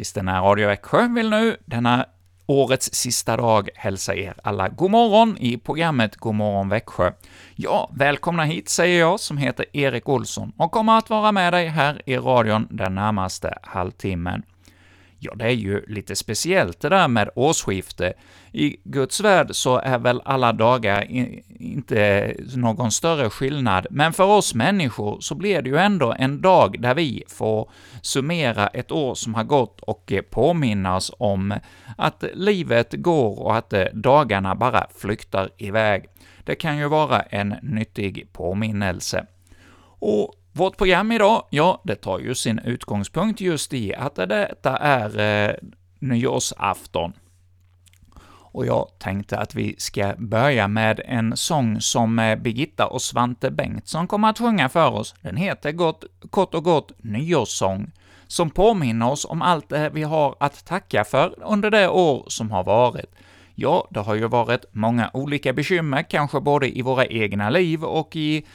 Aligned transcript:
Kristina 0.00 0.40
Radio 0.40 0.68
Växjö 0.68 1.08
vill 1.08 1.30
nu 1.30 1.56
denna 1.64 2.06
årets 2.46 2.90
sista 2.92 3.36
dag 3.36 3.68
hälsa 3.74 4.14
er 4.14 4.34
alla 4.42 4.68
god 4.68 4.90
morgon 4.90 5.36
i 5.38 5.56
programmet 5.58 6.16
God 6.16 6.34
morgon 6.34 6.68
Växjö. 6.68 7.12
Ja, 7.54 7.90
välkomna 7.92 8.44
hit 8.44 8.68
säger 8.68 9.00
jag 9.00 9.20
som 9.20 9.38
heter 9.38 9.66
Erik 9.72 10.08
Olsson 10.08 10.52
och 10.56 10.70
kommer 10.70 10.98
att 10.98 11.10
vara 11.10 11.32
med 11.32 11.52
dig 11.52 11.66
här 11.66 12.02
i 12.06 12.16
radion 12.16 12.68
den 12.70 12.94
närmaste 12.94 13.58
halvtimmen. 13.62 14.42
Ja, 15.22 15.34
det 15.34 15.44
är 15.44 15.50
ju 15.50 15.84
lite 15.86 16.16
speciellt 16.16 16.80
det 16.80 16.88
där 16.88 17.08
med 17.08 17.30
årsskifte. 17.34 18.12
I 18.52 18.76
Guds 18.84 19.20
värld 19.20 19.48
så 19.52 19.78
är 19.78 19.98
väl 19.98 20.22
alla 20.24 20.52
dagar 20.52 21.06
inte 21.60 22.34
någon 22.56 22.90
större 22.90 23.30
skillnad, 23.30 23.86
men 23.90 24.12
för 24.12 24.24
oss 24.24 24.54
människor 24.54 25.20
så 25.20 25.34
blir 25.34 25.62
det 25.62 25.70
ju 25.70 25.76
ändå 25.76 26.14
en 26.18 26.40
dag 26.40 26.80
där 26.80 26.94
vi 26.94 27.24
får 27.28 27.70
summera 28.02 28.66
ett 28.66 28.92
år 28.92 29.14
som 29.14 29.34
har 29.34 29.44
gått 29.44 29.80
och 29.80 30.12
påminna 30.30 30.96
oss 30.96 31.12
om 31.18 31.54
att 31.98 32.24
livet 32.34 32.92
går 32.92 33.38
och 33.38 33.56
att 33.56 33.74
dagarna 33.92 34.54
bara 34.54 34.86
flyktar 34.98 35.50
iväg. 35.58 36.04
Det 36.44 36.54
kan 36.54 36.78
ju 36.78 36.88
vara 36.88 37.20
en 37.20 37.54
nyttig 37.62 38.28
påminnelse. 38.32 39.26
Och 39.98 40.34
vårt 40.52 40.76
program 40.76 41.12
idag, 41.12 41.46
ja, 41.50 41.82
det 41.84 41.96
tar 41.96 42.18
ju 42.18 42.34
sin 42.34 42.58
utgångspunkt 42.58 43.40
just 43.40 43.72
i 43.72 43.94
att 43.94 44.14
detta 44.14 44.76
är 44.76 45.18
eh, 45.48 45.54
nyårsafton. 45.98 47.12
Och 48.52 48.66
jag 48.66 48.88
tänkte 48.98 49.38
att 49.38 49.54
vi 49.54 49.74
ska 49.78 50.14
börja 50.18 50.68
med 50.68 51.00
en 51.04 51.36
sång 51.36 51.80
som 51.80 52.18
eh, 52.18 52.36
Birgitta 52.36 52.86
och 52.86 53.02
Svante 53.02 53.50
Bengtsson 53.50 54.06
kommer 54.06 54.30
att 54.30 54.38
sjunga 54.38 54.68
för 54.68 54.90
oss. 54.90 55.14
Den 55.20 55.36
heter 55.36 55.72
gott, 55.72 56.04
kort 56.30 56.54
och 56.54 56.64
gott 56.64 56.92
Nyårssång, 56.98 57.90
som 58.26 58.50
påminner 58.50 59.10
oss 59.10 59.24
om 59.24 59.42
allt 59.42 59.68
det 59.68 59.90
vi 59.90 60.02
har 60.02 60.36
att 60.40 60.64
tacka 60.64 61.04
för 61.04 61.34
under 61.42 61.70
det 61.70 61.88
år 61.88 62.24
som 62.28 62.50
har 62.50 62.64
varit. 62.64 63.14
Ja, 63.54 63.88
det 63.90 64.00
har 64.00 64.14
ju 64.14 64.28
varit 64.28 64.64
många 64.72 65.10
olika 65.12 65.52
bekymmer, 65.52 66.02
kanske 66.02 66.40
både 66.40 66.78
i 66.78 66.82
våra 66.82 67.06
egna 67.06 67.50
liv 67.50 67.84
och 67.84 68.16
i 68.16 68.46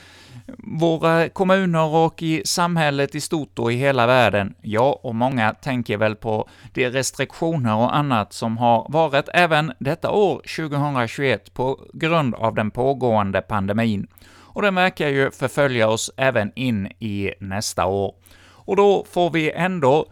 våra 0.58 1.30
kommuner 1.30 1.96
och 1.96 2.24
i 2.24 2.42
samhället 2.46 3.16
i 3.16 3.22
stort 3.22 3.60
och 3.60 3.72
i 3.72 3.76
hela 3.76 4.08
världen. 4.08 4.56
Ja, 4.62 5.00
och 5.04 5.16
många 5.16 5.54
tänker 5.54 5.98
väl 5.98 6.16
på 6.16 6.50
de 6.74 6.90
restriktioner 6.90 7.76
och 7.76 7.96
annat 7.96 8.34
som 8.34 8.58
har 8.58 8.88
varit 8.90 9.30
även 9.34 9.74
detta 9.80 10.12
år, 10.12 10.36
2021, 10.36 11.54
på 11.54 11.80
grund 11.94 12.36
av 12.36 12.56
den 12.56 12.72
pågående 12.72 13.42
pandemin. 13.42 14.08
Och 14.56 14.62
den 14.62 14.76
verkar 14.76 15.08
ju 15.08 15.32
förfölja 15.32 15.90
oss 15.90 16.12
även 16.18 16.52
in 16.56 16.88
i 17.00 17.34
nästa 17.40 17.86
år. 17.86 18.14
Och 18.66 18.76
då 18.76 19.06
får 19.12 19.30
vi 19.30 19.52
ändå 19.52 20.06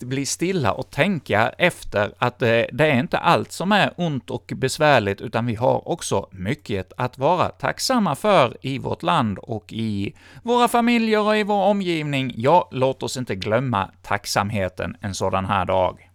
bli 0.00 0.26
stilla 0.26 0.72
och 0.72 0.90
tänka 0.90 1.48
efter 1.58 2.14
att 2.18 2.42
eh, 2.42 2.48
det, 2.72 2.90
är 2.90 2.98
inte 2.98 3.18
allt 3.18 3.52
som 3.52 3.72
är 3.72 3.92
ont 3.96 4.30
och 4.30 4.52
besvärligt, 4.56 5.20
utan 5.20 5.46
vi 5.46 5.54
har 5.54 5.88
också 5.88 6.28
mycket 6.30 6.92
att 6.96 7.18
vara 7.18 7.48
tacksamma 7.48 8.14
för 8.14 8.56
i 8.60 8.78
vårt 8.78 9.02
land 9.02 9.38
och 9.38 9.72
i 9.72 10.14
våra 10.42 10.68
familjer 10.68 11.20
och 11.20 11.36
i 11.36 11.42
vår 11.42 11.64
omgivning. 11.64 12.32
Ja, 12.36 12.68
låt 12.72 13.02
oss 13.02 13.16
inte 13.16 13.34
glömma 13.34 13.90
tacksamheten 14.02 14.96
en 15.00 15.14
sådan 15.14 15.44
här 15.44 15.64
dag. 15.64 16.09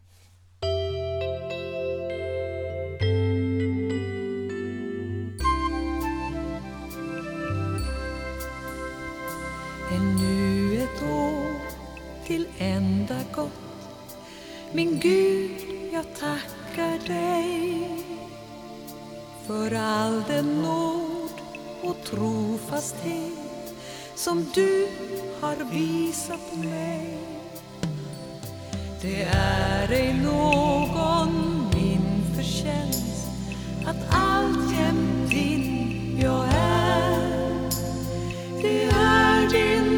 Min 14.75 15.00
Gud, 15.00 15.52
jag 15.94 16.06
tackar 16.19 17.08
dig 17.08 17.90
för 19.47 19.75
all 19.75 20.24
den 20.28 20.62
nåd 20.62 21.31
och 21.84 21.96
trofasthet 22.03 23.75
som 24.16 24.46
du 24.56 24.88
har 25.41 25.56
visat 25.56 26.56
mig. 26.63 27.18
Det 29.02 29.24
är 29.34 29.91
ej 29.91 30.13
någon 30.24 31.66
min 31.74 32.36
förtjänst 32.36 33.28
att 33.86 34.16
alltjämt 34.16 35.30
din 35.30 36.18
jag 36.22 36.46
är. 36.47 37.69
Det 38.62 38.84
är 38.84 39.50
din 39.50 39.94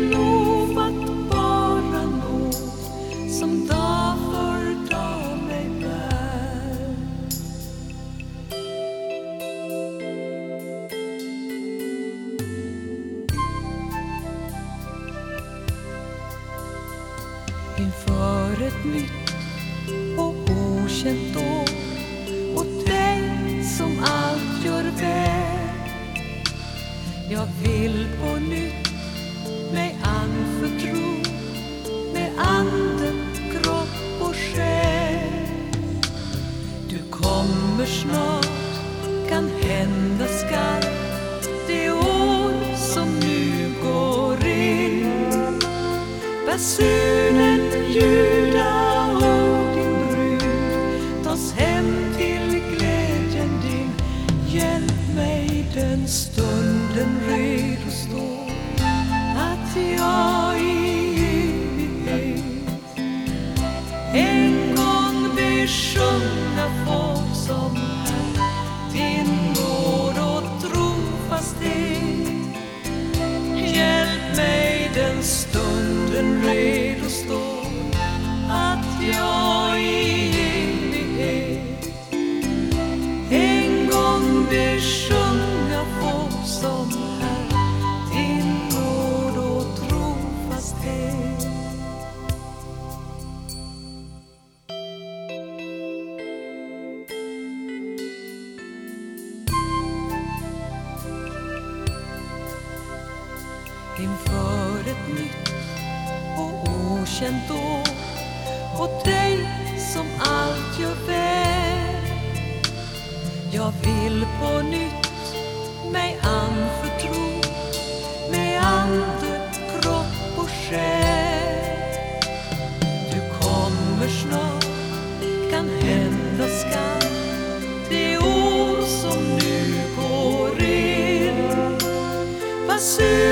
see. 132.97 133.26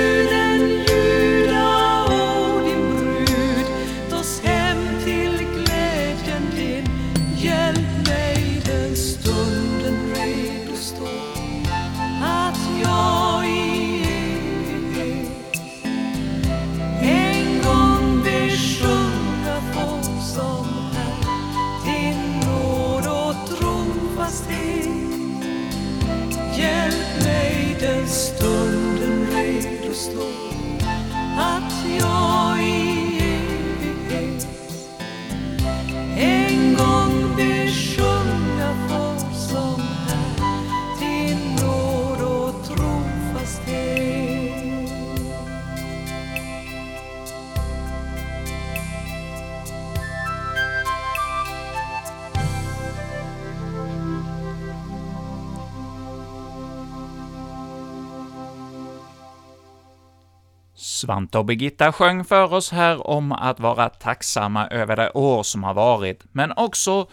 Svante 61.06 61.38
och 61.38 61.46
Birgitta 61.46 61.92
sjöng 61.92 62.24
för 62.26 62.54
oss 62.54 62.72
här 62.72 63.08
om 63.08 63.32
att 63.32 63.60
vara 63.60 63.90
tacksamma 63.90 64.68
över 64.68 64.96
det 64.96 65.12
år 65.12 65.44
som 65.44 65.64
har 65.64 65.74
varit, 65.74 66.24
men 66.32 66.52
också 66.52 67.08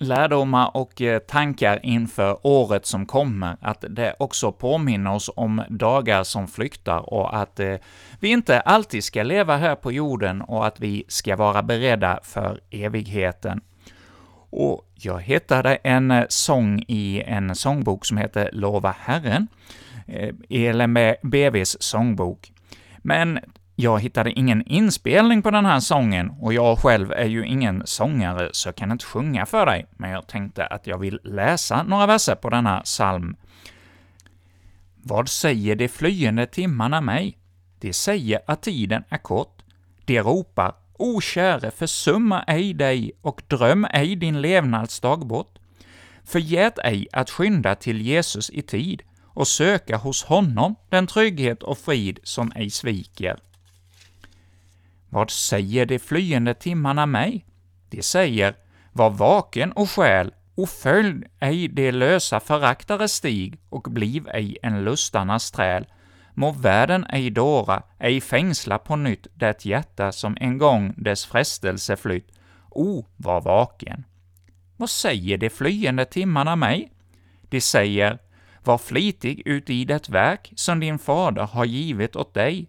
lärdomar 0.00 0.76
och 0.76 1.02
eh, 1.02 1.18
tankar 1.18 1.80
inför 1.82 2.38
året 2.42 2.86
som 2.86 3.06
kommer, 3.06 3.56
att 3.60 3.84
det 3.88 4.14
också 4.18 4.52
påminner 4.52 5.14
oss 5.14 5.30
om 5.36 5.62
dagar 5.68 6.24
som 6.24 6.48
flyktar 6.48 7.14
och 7.14 7.36
att 7.36 7.60
eh, 7.60 7.74
vi 8.20 8.28
inte 8.28 8.60
alltid 8.60 9.04
ska 9.04 9.22
leva 9.22 9.56
här 9.56 9.74
på 9.74 9.92
jorden 9.92 10.42
och 10.42 10.66
att 10.66 10.80
vi 10.80 11.04
ska 11.08 11.36
vara 11.36 11.62
beredda 11.62 12.20
för 12.22 12.60
evigheten. 12.70 13.60
Och 14.50 14.90
jag 14.94 15.22
hittade 15.22 15.74
en 15.74 16.10
eh, 16.10 16.24
sång 16.28 16.84
i 16.88 17.22
en 17.26 17.54
sångbok 17.54 18.04
som 18.04 18.16
heter 18.16 18.50
”Lova 18.52 18.94
Herren”, 18.98 19.46
eh, 20.06 20.34
ELMBVs 20.48 21.82
sångbok. 21.82 22.53
Men 23.06 23.38
jag 23.76 24.00
hittade 24.00 24.32
ingen 24.32 24.62
inspelning 24.66 25.42
på 25.42 25.50
den 25.50 25.66
här 25.66 25.80
sången, 25.80 26.30
och 26.40 26.54
jag 26.54 26.78
själv 26.78 27.12
är 27.12 27.24
ju 27.24 27.46
ingen 27.46 27.82
sångare, 27.86 28.48
så 28.52 28.68
jag 28.68 28.76
kan 28.76 28.92
inte 28.92 29.04
sjunga 29.04 29.46
för 29.46 29.66
dig, 29.66 29.86
men 29.90 30.10
jag 30.10 30.26
tänkte 30.26 30.66
att 30.66 30.86
jag 30.86 30.98
vill 30.98 31.20
läsa 31.24 31.82
några 31.82 32.06
verser 32.06 32.34
på 32.34 32.50
denna 32.50 32.80
psalm. 32.80 33.36
Vad 35.02 35.28
säger 35.28 35.76
de 35.76 35.88
flyende 35.88 36.46
timmarna 36.46 37.00
mig? 37.00 37.38
De 37.80 37.92
säger 37.92 38.40
att 38.46 38.62
tiden 38.62 39.04
är 39.08 39.18
kort. 39.18 39.62
De 40.04 40.20
ropar, 40.20 40.74
O 40.98 41.20
käre, 41.20 41.70
försumma 41.70 42.42
ej 42.42 42.74
dig 42.74 43.12
och 43.22 43.42
dröm 43.48 43.86
ej 43.90 44.16
din 44.16 44.40
levnadsdag 44.40 45.26
bort. 45.26 45.58
Förgät 46.24 46.78
ej 46.78 47.08
att 47.12 47.30
skynda 47.30 47.74
till 47.74 48.00
Jesus 48.00 48.50
i 48.50 48.62
tid 48.62 49.02
och 49.34 49.48
söka 49.48 49.96
hos 49.96 50.24
honom 50.24 50.74
den 50.88 51.06
trygghet 51.06 51.62
och 51.62 51.78
frid 51.78 52.18
som 52.22 52.52
ej 52.54 52.70
sviker. 52.70 53.38
Vad 55.08 55.30
säger 55.30 55.86
de 55.86 55.98
flyende 55.98 56.54
timmarna 56.54 57.06
mig? 57.06 57.46
De 57.88 58.02
säger, 58.02 58.54
var 58.92 59.10
vaken 59.10 59.72
och 59.72 59.90
skäl, 59.90 60.34
och 60.54 60.68
följ 60.68 61.24
ej 61.40 61.68
de 61.68 61.92
lösa 61.92 62.40
föraktares 62.40 63.12
stig, 63.12 63.58
och 63.68 63.82
bliv 63.82 64.28
ej 64.28 64.58
en 64.62 64.84
lustarnas 64.84 65.50
träl. 65.50 65.86
Må 66.34 66.50
världen 66.50 67.06
ej 67.08 67.30
dåra, 67.30 67.82
ej 67.98 68.20
fängsla 68.20 68.78
på 68.78 68.96
nytt 68.96 69.26
det 69.34 69.64
hjärta 69.64 70.12
som 70.12 70.36
en 70.40 70.58
gång 70.58 70.94
dess 70.96 71.26
frestelse 71.26 71.96
flytt. 71.96 72.28
O, 72.70 73.06
var 73.16 73.40
vaken! 73.40 74.04
Vad 74.76 74.90
säger 74.90 75.38
de 75.38 75.50
flyende 75.50 76.04
timmarna 76.04 76.56
mig? 76.56 76.92
De 77.48 77.60
säger, 77.60 78.18
var 78.66 78.78
flitig 78.78 79.42
uti 79.46 79.84
det 79.84 80.08
verk 80.08 80.52
som 80.56 80.80
din 80.80 80.98
fader 80.98 81.42
har 81.42 81.64
givit 81.64 82.16
åt 82.16 82.34
dig, 82.34 82.68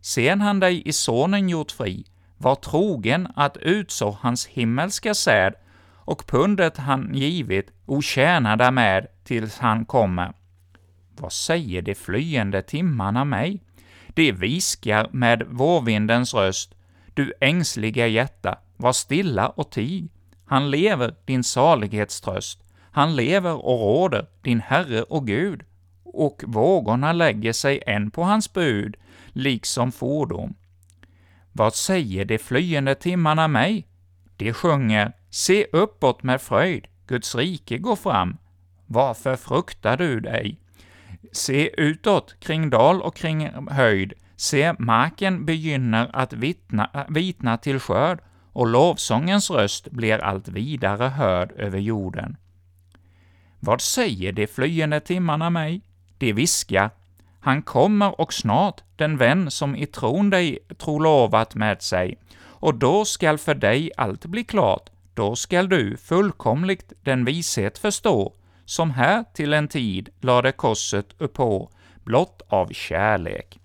sen 0.00 0.40
han 0.40 0.60
dig 0.60 0.88
i 0.88 0.92
sonen 0.92 1.48
gjort 1.48 1.72
fri, 1.72 2.04
var 2.38 2.54
trogen 2.54 3.28
att 3.36 3.56
utså 3.56 4.18
hans 4.20 4.46
himmelska 4.46 5.14
säd, 5.14 5.54
och 6.06 6.26
pundet 6.26 6.76
han 6.76 7.14
givit, 7.14 7.70
o 7.86 8.02
tjäna 8.02 8.56
därmed 8.56 9.06
tills 9.24 9.58
han 9.58 9.84
kommer. 9.84 10.32
Vad 11.16 11.32
säger 11.32 11.82
de 11.82 11.94
flyende 11.94 12.62
timmarna 12.62 13.24
mig? 13.24 13.60
De 14.08 14.32
viskar 14.32 15.08
med 15.12 15.42
vårvindens 15.48 16.34
röst, 16.34 16.74
du 17.14 17.32
ängsliga 17.40 18.06
hjärta, 18.06 18.58
var 18.76 18.92
stilla 18.92 19.48
och 19.48 19.70
tig. 19.70 20.08
Han 20.46 20.70
lever, 20.70 21.14
din 21.24 21.44
salighetströst. 21.44 22.63
Han 22.94 23.16
lever 23.16 23.66
och 23.66 23.80
råder, 23.80 24.26
din 24.42 24.60
Herre 24.60 25.02
och 25.02 25.26
Gud, 25.26 25.62
och 26.04 26.42
vågorna 26.46 27.12
lägger 27.12 27.52
sig 27.52 27.82
än 27.86 28.10
på 28.10 28.22
hans 28.22 28.52
bud, 28.52 28.96
liksom 29.32 29.92
fordon. 29.92 30.54
Vad 31.52 31.74
säger 31.74 32.24
de 32.24 32.38
flyende 32.38 32.94
timmarna 32.94 33.48
mig? 33.48 33.86
De 34.36 34.52
sjunger 34.52 35.12
”Se 35.30 35.66
uppåt 35.72 36.22
med 36.22 36.40
fröjd, 36.40 36.86
Guds 37.06 37.34
rike 37.34 37.78
går 37.78 37.96
fram. 37.96 38.36
Varför 38.86 39.36
fruktar 39.36 39.96
du 39.96 40.20
dig? 40.20 40.60
Se 41.32 41.80
utåt, 41.80 42.36
kring 42.40 42.70
dal 42.70 43.02
och 43.02 43.16
kring 43.16 43.50
höjd, 43.70 44.12
se 44.36 44.74
marken 44.78 45.44
begynner 45.44 46.10
att 46.12 46.32
vittna, 46.32 47.06
vitna 47.08 47.56
till 47.58 47.80
skörd, 47.80 48.20
och 48.52 48.66
lovsångens 48.66 49.50
röst 49.50 49.90
blir 49.90 50.18
allt 50.18 50.48
vidare 50.48 51.08
hörd 51.08 51.52
över 51.56 51.78
jorden. 51.78 52.36
Vad 53.64 53.80
säger 53.80 54.32
de 54.32 54.46
flyende 54.46 55.00
timmarna 55.00 55.50
mig? 55.50 55.80
De 56.18 56.32
viska. 56.32 56.90
han 57.40 57.62
kommer 57.62 58.20
och 58.20 58.34
snart, 58.34 58.82
den 58.96 59.16
vän 59.16 59.50
som 59.50 59.76
i 59.76 59.86
tron 59.86 60.30
dig 60.30 60.58
trolovat 60.78 61.54
med 61.54 61.82
sig, 61.82 62.18
och 62.42 62.74
då 62.74 63.04
skall 63.04 63.38
för 63.38 63.54
dig 63.54 63.90
allt 63.96 64.26
bli 64.26 64.44
klart, 64.44 64.90
då 65.14 65.36
skall 65.36 65.68
du 65.68 65.96
fullkomligt 65.96 66.92
den 67.02 67.24
vishet 67.24 67.78
förstå, 67.78 68.32
som 68.64 68.90
här 68.90 69.24
till 69.34 69.52
en 69.52 69.68
tid 69.68 70.08
lade 70.20 70.52
korset 70.52 71.06
uppå, 71.18 71.70
blott 72.04 72.42
av 72.48 72.68
kärlek. 72.72 73.60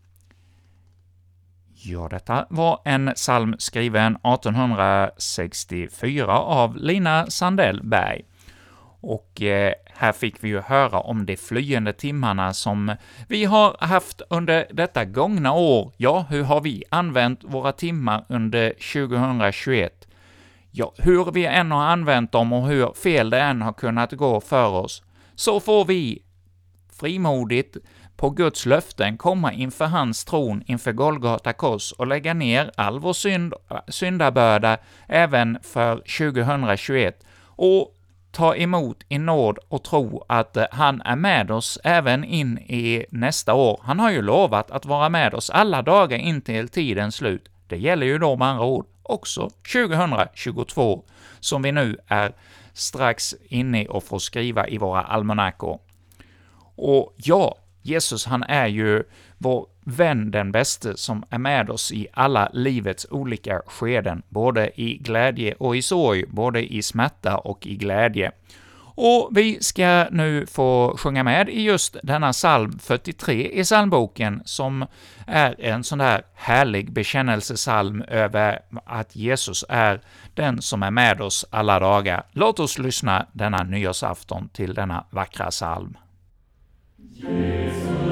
Ja, 1.74 2.07
detta 2.12 2.45
var 2.50 2.81
en 2.85 3.12
psalm 3.15 3.55
skriven 3.59 4.15
1864 4.15 6.39
av 6.39 6.77
Lina 6.77 7.29
Sandell 7.29 7.83
Berg. 7.83 8.25
Och 9.01 9.41
eh, 9.41 9.74
här 10.00 10.12
fick 10.12 10.44
vi 10.44 10.48
ju 10.48 10.60
höra 10.60 11.00
om 11.00 11.25
de 11.25 11.38
flyende 11.38 11.94
timmarna 11.94 12.53
som 12.53 12.96
vi 13.27 13.46
har 13.46 13.77
haft 13.79 14.22
under 14.29 14.68
detta 14.72 15.06
gångna 15.06 15.53
år. 15.53 15.94
Ja, 15.98 16.25
hur 16.29 16.44
har 16.44 16.62
vi 16.62 16.84
använt 16.89 17.44
våra 17.44 17.72
timmar 17.72 18.25
under 18.29 18.70
2021? 18.70 20.08
Ja, 20.72 20.94
hur 20.98 21.32
vi 21.32 21.46
än 21.46 21.72
har 21.72 21.84
använt 21.84 22.32
dem 22.32 22.53
och 22.53 22.68
hur 22.68 22.94
fel 22.94 23.29
det 23.29 23.39
än 23.39 23.62
har 23.62 23.74
kunnat 23.74 24.12
gå 24.12 24.41
för 24.41 24.70
oss, 24.70 25.03
så 25.36 25.60
får 25.60 25.86
vi 25.86 26.22
frimodigt 27.00 27.77
på 28.18 28.29
Guds 28.29 28.65
löften 28.65 29.18
komma 29.18 29.53
inför 29.53 29.86
hans 29.86 30.25
tron 30.25 30.63
inför 30.65 30.91
Golgata 30.91 31.53
kors 31.53 31.91
och 31.91 32.08
lägga 32.08 32.34
ner 32.34 32.72
all 32.75 33.00
vår 33.00 33.13
synd, 33.13 33.53
syndabörda 33.88 34.77
även 35.08 35.58
för 35.62 35.96
2021 35.96 37.24
och 37.46 37.96
ta 38.31 38.55
emot 38.55 39.03
i 39.09 39.17
nåd 39.17 39.59
och 39.67 39.83
tro 39.83 40.25
att 40.27 40.57
eh, 40.57 40.65
han 40.71 41.01
är 41.01 41.15
med 41.15 41.51
oss 41.51 41.79
även 41.83 42.24
in 42.24 42.57
i 42.57 43.05
nästa 43.09 43.53
år. 43.53 43.79
Han 43.83 44.00
har 44.00 44.12
ju 44.12 44.21
lovat 44.21 44.71
att 44.71 44.86
vara 44.86 45.09
med 45.09 45.33
oss 45.33 45.50
alla 45.50 45.81
dagar 45.81 46.17
in 46.17 46.41
till 46.41 46.69
tidens 46.69 47.15
slut. 47.15 47.50
Det 47.67 47.77
gäller 47.77 48.05
ju 48.05 48.17
då 48.17 48.36
med 48.36 48.48
andra 48.48 48.65
ord 48.65 48.86
också 49.03 49.50
2022, 49.74 51.03
som 51.39 51.62
vi 51.62 51.71
nu 51.71 51.98
är 52.07 52.31
strax 52.74 53.36
inne 53.50 53.86
och 53.86 54.03
får 54.03 54.19
skriva 54.19 54.67
i 54.67 54.77
våra 54.77 55.01
almanackor. 55.01 55.79
Och 56.75 57.13
ja, 57.17 57.55
Jesus 57.81 58.25
han 58.25 58.43
är 58.43 58.67
ju 58.67 59.03
vår 59.38 59.67
vän 59.89 60.31
den 60.31 60.51
bäste 60.51 60.98
som 60.98 61.24
är 61.29 61.38
med 61.38 61.69
oss 61.69 61.91
i 61.91 62.08
alla 62.13 62.50
livets 62.53 63.08
olika 63.10 63.62
skeden, 63.65 64.22
både 64.29 64.81
i 64.81 64.98
glädje 64.98 65.53
och 65.53 65.75
i 65.75 65.81
sorg, 65.81 66.25
både 66.27 66.74
i 66.74 66.81
smärta 66.81 67.38
och 67.38 67.67
i 67.67 67.75
glädje. 67.75 68.31
Och 69.01 69.29
vi 69.31 69.58
ska 69.62 70.08
nu 70.12 70.46
få 70.46 70.98
sjunga 70.98 71.24
med 71.24 71.50
i 71.50 71.62
just 71.62 71.98
denna 72.03 72.31
psalm 72.31 72.79
43 72.79 73.60
i 73.60 73.63
psalmboken, 73.63 74.41
som 74.46 74.86
är 75.27 75.55
en 75.60 75.84
sån 75.84 75.98
där 75.98 76.22
härlig 76.34 76.91
bekännelsesalm 76.91 78.01
över 78.01 78.60
att 78.86 79.15
Jesus 79.15 79.65
är 79.69 80.01
den 80.34 80.62
som 80.62 80.84
är 80.84 80.91
med 80.91 81.22
oss 81.22 81.46
alla 81.50 81.79
dagar. 81.79 82.24
Låt 82.31 82.60
oss 82.60 82.77
lyssna 82.77 83.25
denna 83.34 83.63
nyårsafton 83.63 84.50
till 84.50 84.74
denna 84.74 85.05
vackra 85.10 85.50
psalm. 85.50 85.98
Jesus 86.98 88.08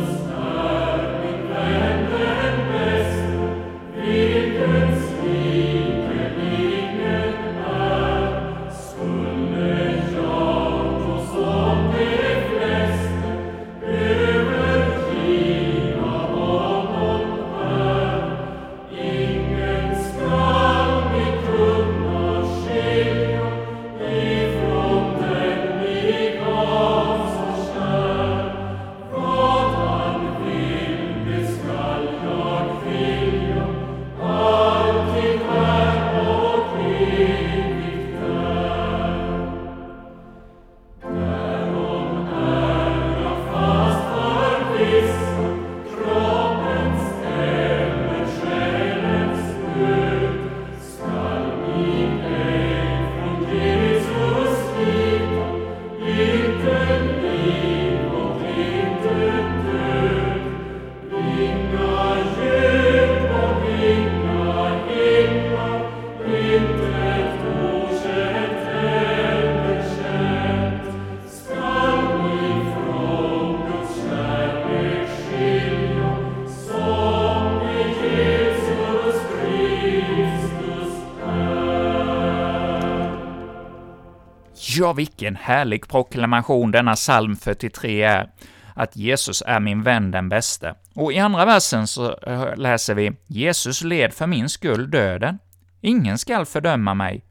Ja, 84.87 84.93
vilken 84.93 85.35
härlig 85.35 85.87
proklamation 85.87 86.71
denna 86.71 86.95
psalm 86.95 87.35
43 87.35 88.03
är, 88.03 88.29
att 88.73 88.95
Jesus 88.95 89.43
är 89.45 89.59
min 89.59 89.83
vän 89.83 90.11
den 90.11 90.29
bäste. 90.29 90.75
Och 90.93 91.13
i 91.13 91.19
andra 91.19 91.45
versen 91.45 91.87
så 91.87 92.17
eh, 92.17 92.55
läser 92.55 92.95
vi 92.95 93.11
”Jesus 93.27 93.83
led 93.83 94.13
för 94.13 94.27
min 94.27 94.49
skull 94.49 94.91
döden. 94.91 95.39
Ingen 95.81 96.17
skall 96.17 96.45
fördöma 96.45 96.93
mig. 96.93 97.25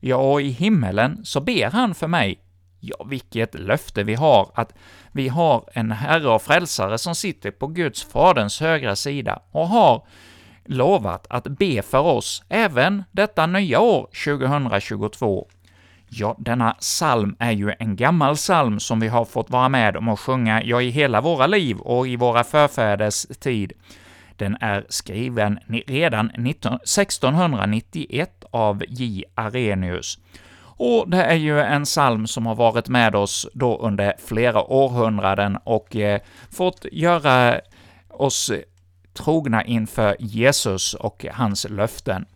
Ja, 0.00 0.16
och 0.16 0.42
i 0.42 0.48
himmelen 0.48 1.24
så 1.24 1.40
ber 1.40 1.70
han 1.70 1.94
för 1.94 2.08
mig. 2.08 2.38
Ja, 2.80 3.04
vilket 3.08 3.54
löfte 3.54 4.02
vi 4.02 4.14
har, 4.14 4.50
att 4.54 4.74
vi 5.12 5.28
har 5.28 5.64
en 5.72 5.90
Herre 5.90 6.28
och 6.28 6.42
Frälsare 6.42 6.98
som 6.98 7.14
sitter 7.14 7.50
på 7.50 7.66
Guds 7.66 8.04
Faderns 8.04 8.60
högra 8.60 8.96
sida 8.96 9.42
och 9.50 9.68
har 9.68 10.06
lovat 10.64 11.26
att 11.30 11.44
be 11.44 11.82
för 11.82 12.00
oss 12.00 12.42
även 12.48 13.04
detta 13.12 13.46
nya 13.46 13.80
år, 13.80 14.08
2022. 14.24 15.48
Ja, 16.12 16.36
denna 16.38 16.72
psalm 16.72 17.36
är 17.38 17.52
ju 17.52 17.72
en 17.78 17.96
gammal 17.96 18.34
psalm 18.34 18.80
som 18.80 19.00
vi 19.00 19.08
har 19.08 19.24
fått 19.24 19.50
vara 19.50 19.68
med 19.68 19.96
om 19.96 20.08
att 20.08 20.20
sjunga, 20.20 20.62
ja, 20.62 20.82
i 20.82 20.90
hela 20.90 21.20
våra 21.20 21.46
liv 21.46 21.78
och 21.78 22.08
i 22.08 22.16
våra 22.16 22.44
förfäders 22.44 23.26
tid. 23.40 23.72
Den 24.36 24.56
är 24.60 24.86
skriven 24.88 25.58
redan 25.86 26.30
1691 26.30 28.44
av 28.50 28.82
J. 28.88 29.24
Arrhenius. 29.34 30.18
Och 30.62 31.10
det 31.10 31.22
är 31.22 31.34
ju 31.34 31.60
en 31.60 31.84
psalm 31.84 32.26
som 32.26 32.46
har 32.46 32.54
varit 32.54 32.88
med 32.88 33.14
oss 33.14 33.48
då 33.54 33.78
under 33.78 34.14
flera 34.26 34.62
århundraden 34.62 35.58
och 35.64 35.96
eh, 35.96 36.20
fått 36.50 36.86
göra 36.92 37.60
oss 38.08 38.52
trogna 39.14 39.64
inför 39.64 40.16
Jesus 40.18 40.94
och 40.94 41.26
hans 41.32 41.66
löften. 41.68 42.26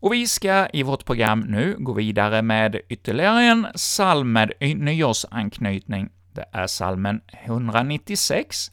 Och 0.00 0.12
vi 0.12 0.26
ska 0.26 0.68
i 0.72 0.82
vårt 0.82 1.04
program 1.04 1.40
nu 1.40 1.76
gå 1.78 1.92
vidare 1.92 2.42
med 2.42 2.80
ytterligare 2.88 3.42
en 3.42 3.66
psalm 3.74 4.32
med 4.32 4.52
nyårsanknytning. 4.60 6.08
Det 6.32 6.44
är 6.52 6.66
psalmen 6.66 7.20
196. 7.44 8.70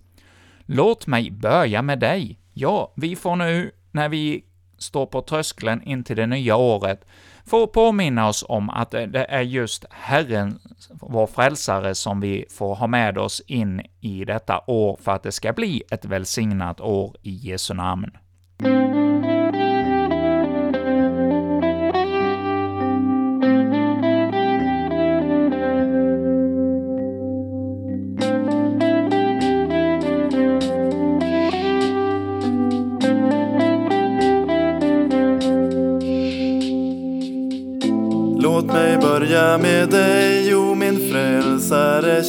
Låt 0.65 1.08
mig 1.08 1.32
börja 1.32 1.82
med 1.82 2.00
dig. 2.00 2.39
Ja, 2.53 2.94
vi 2.96 3.15
får 3.15 3.36
nu, 3.36 3.72
när 3.91 4.10
vi 4.10 4.44
står 4.77 5.05
på 5.05 5.22
tröskeln 5.22 5.82
in 5.82 6.03
till 6.03 6.15
det 6.15 6.27
nya 6.27 6.55
året, 6.55 7.05
få 7.46 7.67
påminna 7.67 8.27
oss 8.27 8.46
om 8.48 8.70
att 8.70 8.91
det 8.91 9.25
är 9.29 9.41
just 9.41 9.86
Herren, 9.89 10.60
vår 10.89 11.27
frälsare, 11.27 11.96
som 11.96 12.20
vi 12.20 12.46
får 12.50 12.75
ha 12.75 12.88
med 12.88 13.17
oss 13.17 13.41
in 13.48 13.82
i 14.01 14.25
detta 14.25 14.62
år 14.67 15.00
för 15.01 15.12
att 15.12 15.24
det 15.24 15.32
ska 15.32 15.53
bli 15.53 15.84
ett 15.91 16.05
välsignat 16.05 16.82
år 16.82 17.15
i 17.22 17.32
Jesu 17.32 17.74
namn. 17.74 18.12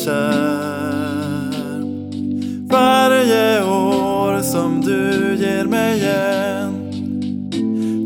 Kär. 0.05 1.81
Varje 2.71 3.65
år 3.65 4.43
som 4.43 4.81
du 4.81 5.37
ger 5.37 5.65
mig 5.65 5.97
igen. 5.99 6.73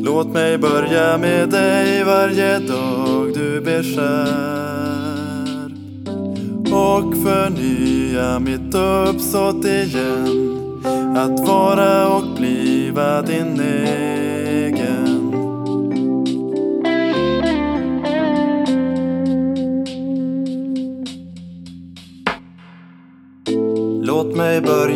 Låt 0.05 0.27
mig 0.27 0.59
börja 0.59 1.19
med 1.19 1.49
dig 1.49 2.05
varje 2.05 2.59
dag 2.59 3.35
du 3.35 3.61
beskär. 3.61 4.71
Och 6.73 7.15
förnya 7.25 8.39
mitt 8.39 8.75
uppsåt 8.75 9.65
igen. 9.65 10.57
Att 11.17 11.49
vara 11.49 12.09
och 12.09 12.25
bliva 12.37 13.23
din 13.23 13.61
egen. 13.61 14.20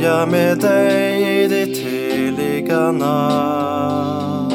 Jag 0.04 0.28
med 0.28 0.58
dig 0.58 1.44
i 1.44 1.48
ditt 1.48 1.78
heliga 1.78 2.92
namn. 2.92 4.52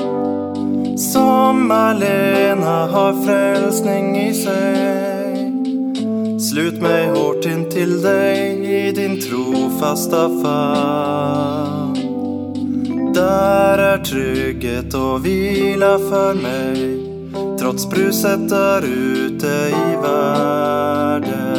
Som 0.97 1.71
allena 1.71 2.87
har 2.87 3.25
frälsning 3.25 4.17
i 4.17 4.33
sig. 4.33 5.53
Slut 6.39 6.81
mig 6.81 7.07
hårt 7.07 7.45
in 7.45 7.69
till 7.69 8.01
dig 8.01 8.65
i 8.87 8.91
din 8.91 9.21
trofasta 9.21 10.29
famn. 10.43 11.93
Där 13.13 13.77
är 13.77 13.97
trygghet 13.97 14.93
och 14.93 15.25
vila 15.25 15.99
för 15.99 16.33
mig. 16.33 16.99
Trots 17.59 17.89
bruset 17.89 18.49
där 18.49 18.81
ute 18.85 19.47
i 19.69 19.95
världen. 20.01 21.58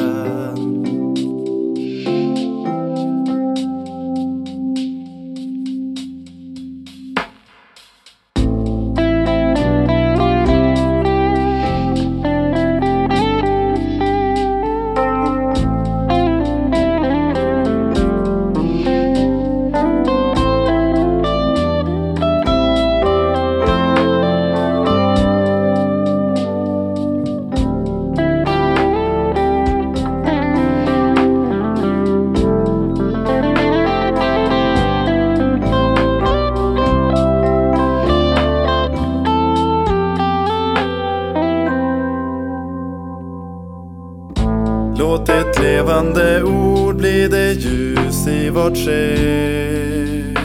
Ett 45.90 45.96
levande 45.96 46.42
ord 46.42 46.96
blir 46.96 47.28
det 47.28 47.52
ljus 47.52 48.26
i 48.26 48.50
vårt 48.50 48.76
sken. 48.76 50.36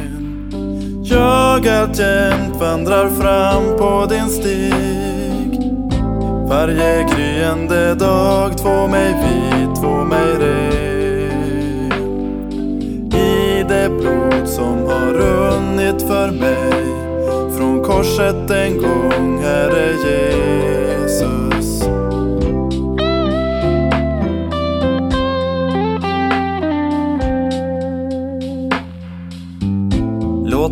Jag 1.04 1.68
alltjämt 1.68 2.56
vandrar 2.60 3.10
fram 3.10 3.78
på 3.78 4.06
din 4.10 4.30
stig. 4.30 5.60
Varje 6.50 7.04
gryende 7.04 7.96
dag 7.96 8.58
två 8.58 8.88
mig 8.88 9.14
vit, 9.14 9.76
två 9.82 10.04
mig 10.04 10.34
ren. 10.40 11.12
I 13.14 13.64
det 13.70 13.90
blod 13.90 14.48
som 14.48 14.86
har 14.88 15.14
runnit 15.14 16.02
för 16.02 16.32
mig 16.32 16.86
från 17.58 17.84
korset 17.84 18.52
en 18.52 18.78
gång, 18.78 19.40
Herre 19.44 19.92
Jesus. 19.92 20.65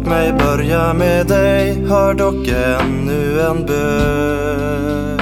Låt 0.03 0.09
mig 0.11 0.33
börja 0.33 0.93
med 0.93 1.27
dig, 1.27 1.85
hör 1.89 2.13
dock 2.13 2.47
ännu 2.47 3.41
en 3.41 3.65
bön. 3.65 5.19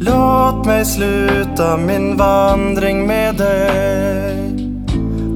Låt 0.00 0.66
mig 0.66 0.84
sluta 0.84 1.76
min 1.76 2.16
vandring 2.16 3.06
med 3.06 3.34
dig. 3.34 4.34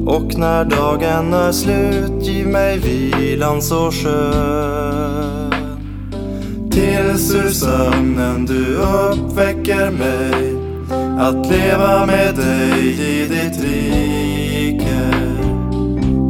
Och 0.07 0.38
när 0.38 0.64
dagen 0.64 1.35
är 1.35 1.52
slut, 1.52 2.23
giv 2.23 2.47
mig 2.47 2.78
vilan 2.78 3.62
så 3.62 3.90
skön. 3.90 5.55
Tills 6.71 7.35
ur 7.35 7.50
sömnen 7.50 8.47
du 8.47 8.76
uppväcker 8.76 9.90
mig, 9.90 10.57
att 11.19 11.50
leva 11.50 12.07
med 12.07 12.35
dig 12.35 12.88
i 13.00 13.26
ditt 13.28 13.64
rike. 13.64 14.25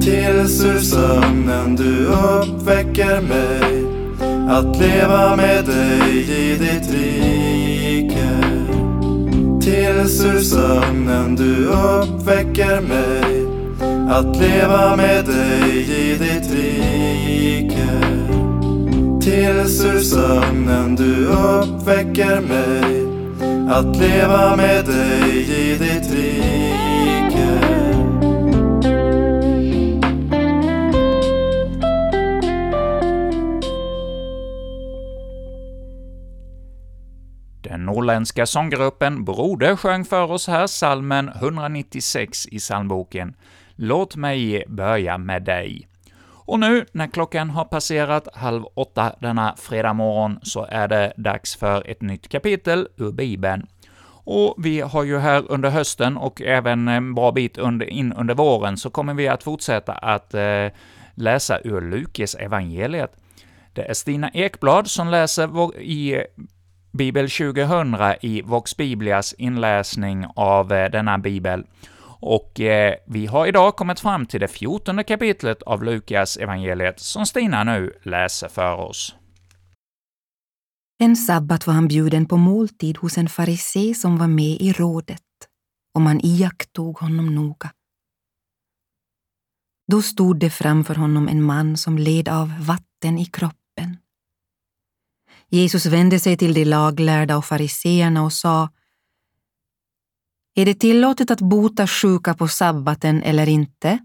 Tills 0.06 0.64
ur 0.64 0.78
sömnen 0.78 1.76
du 1.76 2.06
uppväcker 2.06 3.20
mig. 3.20 3.84
Att 4.48 4.80
leva 4.80 5.36
med 5.36 5.64
dig 5.64 6.18
i 6.18 6.56
ditt 6.58 6.90
rike. 6.94 8.28
Tills 9.60 10.24
ur 10.24 10.40
sömnen 10.40 11.36
du 11.36 11.66
uppväcker 11.66 12.80
mig. 12.80 13.46
Att 14.10 14.40
leva 14.40 14.96
med 14.96 15.24
dig 15.24 15.78
i 15.78 16.18
ditt 16.18 16.50
rike. 16.52 17.88
Tills 19.20 19.84
ur 19.84 20.00
sömnen 20.00 20.96
du 20.96 21.26
uppväcker 21.26 22.40
mig. 22.40 23.06
Att 23.70 23.96
leva 23.96 24.56
med 24.56 24.84
dig 24.84 25.38
i 25.38 25.76
ditt 25.78 26.10
rike. 26.10 26.15
Norrländska 38.06 38.46
sånggruppen 38.46 39.24
Broder 39.24 39.76
sjöng 39.76 40.04
för 40.04 40.30
oss 40.30 40.46
här 40.46 40.66
salmen 40.66 41.28
196 41.28 42.46
i 42.46 42.58
psalmboken 42.58 43.34
”Låt 43.76 44.16
mig 44.16 44.64
börja 44.68 45.18
med 45.18 45.42
dig”. 45.42 45.88
Och 46.46 46.60
nu, 46.60 46.86
när 46.92 47.06
klockan 47.06 47.50
har 47.50 47.64
passerat 47.64 48.28
halv 48.34 48.64
åtta 48.74 49.12
denna 49.20 49.54
fredag 49.56 49.92
morgon, 49.92 50.38
så 50.42 50.66
är 50.70 50.88
det 50.88 51.12
dags 51.16 51.56
för 51.56 51.90
ett 51.90 52.02
nytt 52.02 52.28
kapitel 52.28 52.88
ur 52.96 53.12
Bibeln. 53.12 53.66
Och 54.24 54.54
vi 54.58 54.80
har 54.80 55.04
ju 55.04 55.18
här 55.18 55.44
under 55.48 55.70
hösten 55.70 56.16
och 56.16 56.42
även 56.42 56.88
en 56.88 57.14
bra 57.14 57.32
bit 57.32 57.58
under, 57.58 57.86
in 57.86 58.12
under 58.12 58.34
våren, 58.34 58.76
så 58.76 58.90
kommer 58.90 59.14
vi 59.14 59.28
att 59.28 59.42
fortsätta 59.42 59.92
att 59.92 60.34
eh, 60.34 60.66
läsa 61.14 61.58
ur 61.64 61.80
Lukes 61.80 62.34
evangeliet. 62.34 63.16
Det 63.72 63.82
är 63.82 63.94
Stina 63.94 64.30
Ekblad 64.34 64.88
som 64.88 65.08
läser 65.08 65.46
vår, 65.46 65.76
i 65.76 66.24
Bibel 66.96 67.30
2000 67.30 67.96
i 68.20 68.42
Vox 68.42 68.76
Biblias 68.76 69.32
inläsning 69.32 70.26
av 70.36 70.72
eh, 70.72 70.90
denna 70.90 71.18
bibel. 71.18 71.66
Och 72.20 72.60
eh, 72.60 72.94
vi 73.06 73.26
har 73.26 73.46
idag 73.46 73.76
kommit 73.76 74.00
fram 74.00 74.26
till 74.26 74.40
det 74.40 74.48
fjortonde 74.48 75.04
kapitlet 75.04 75.62
av 75.62 75.84
Lukas 75.84 76.36
evangeliet 76.36 77.00
som 77.00 77.26
Stina 77.26 77.64
nu 77.64 77.92
läser 78.02 78.48
för 78.48 78.76
oss. 78.76 79.14
En 80.98 81.16
sabbat 81.16 81.66
var 81.66 81.74
han 81.74 81.88
bjuden 81.88 82.26
på 82.26 82.36
måltid 82.36 82.96
hos 82.96 83.18
en 83.18 83.28
farisé 83.28 83.94
som 83.94 84.18
var 84.18 84.26
med 84.26 84.56
i 84.60 84.72
rådet, 84.72 85.22
och 85.94 86.00
man 86.00 86.20
iakttog 86.20 86.98
honom 86.98 87.34
noga. 87.34 87.70
Då 89.92 90.02
stod 90.02 90.38
det 90.38 90.50
framför 90.50 90.94
honom 90.94 91.28
en 91.28 91.42
man 91.42 91.76
som 91.76 91.98
led 91.98 92.28
av 92.28 92.52
vatten 92.66 93.18
i 93.18 93.24
kroppen. 93.24 93.65
Jesus 95.50 95.86
vände 95.86 96.18
sig 96.18 96.36
till 96.36 96.54
de 96.54 96.64
laglärda 96.64 97.36
och 97.36 97.44
fariseerna 97.44 98.24
och 98.24 98.32
sa 98.32 98.72
Är 100.54 100.66
det 100.66 100.74
tillåtet 100.74 101.30
att 101.30 101.40
bota 101.40 101.86
sjuka 101.86 102.34
på 102.34 102.48
sabbaten 102.48 103.22
eller 103.22 103.48
inte? 103.48 103.98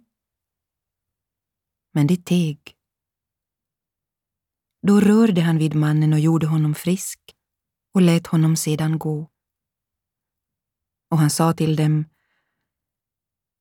Men 1.94 2.08
de 2.08 2.18
teg. 2.18 2.76
Då 4.88 5.00
rörde 5.00 5.42
han 5.42 5.58
vid 5.58 5.76
mannen 5.76 6.14
och 6.14 6.20
gjorde 6.20 6.48
honom 6.48 6.76
frisk 6.76 7.20
och 7.94 8.02
lät 8.02 8.28
honom 8.28 8.56
sedan 8.56 9.00
gå. 9.00 9.30
Och 11.12 11.18
han 11.18 11.30
sa 11.30 11.54
till 11.54 11.76
dem 11.76 12.06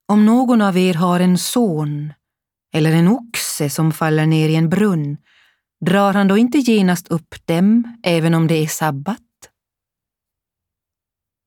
Om 0.06 0.26
någon 0.26 0.60
av 0.62 0.76
er 0.76 0.94
har 0.94 1.20
en 1.20 1.38
son 1.38 2.12
eller 2.72 2.92
en 2.92 3.08
oxe 3.08 3.70
som 3.70 3.92
faller 3.92 4.26
ner 4.26 4.48
i 4.48 4.56
en 4.56 4.68
brunn 4.68 5.16
drar 5.80 6.14
han 6.14 6.28
då 6.28 6.38
inte 6.38 6.58
genast 6.58 7.08
upp 7.08 7.46
dem, 7.46 7.98
även 8.02 8.34
om 8.34 8.46
det 8.46 8.54
är 8.54 8.66
sabbat? 8.66 9.20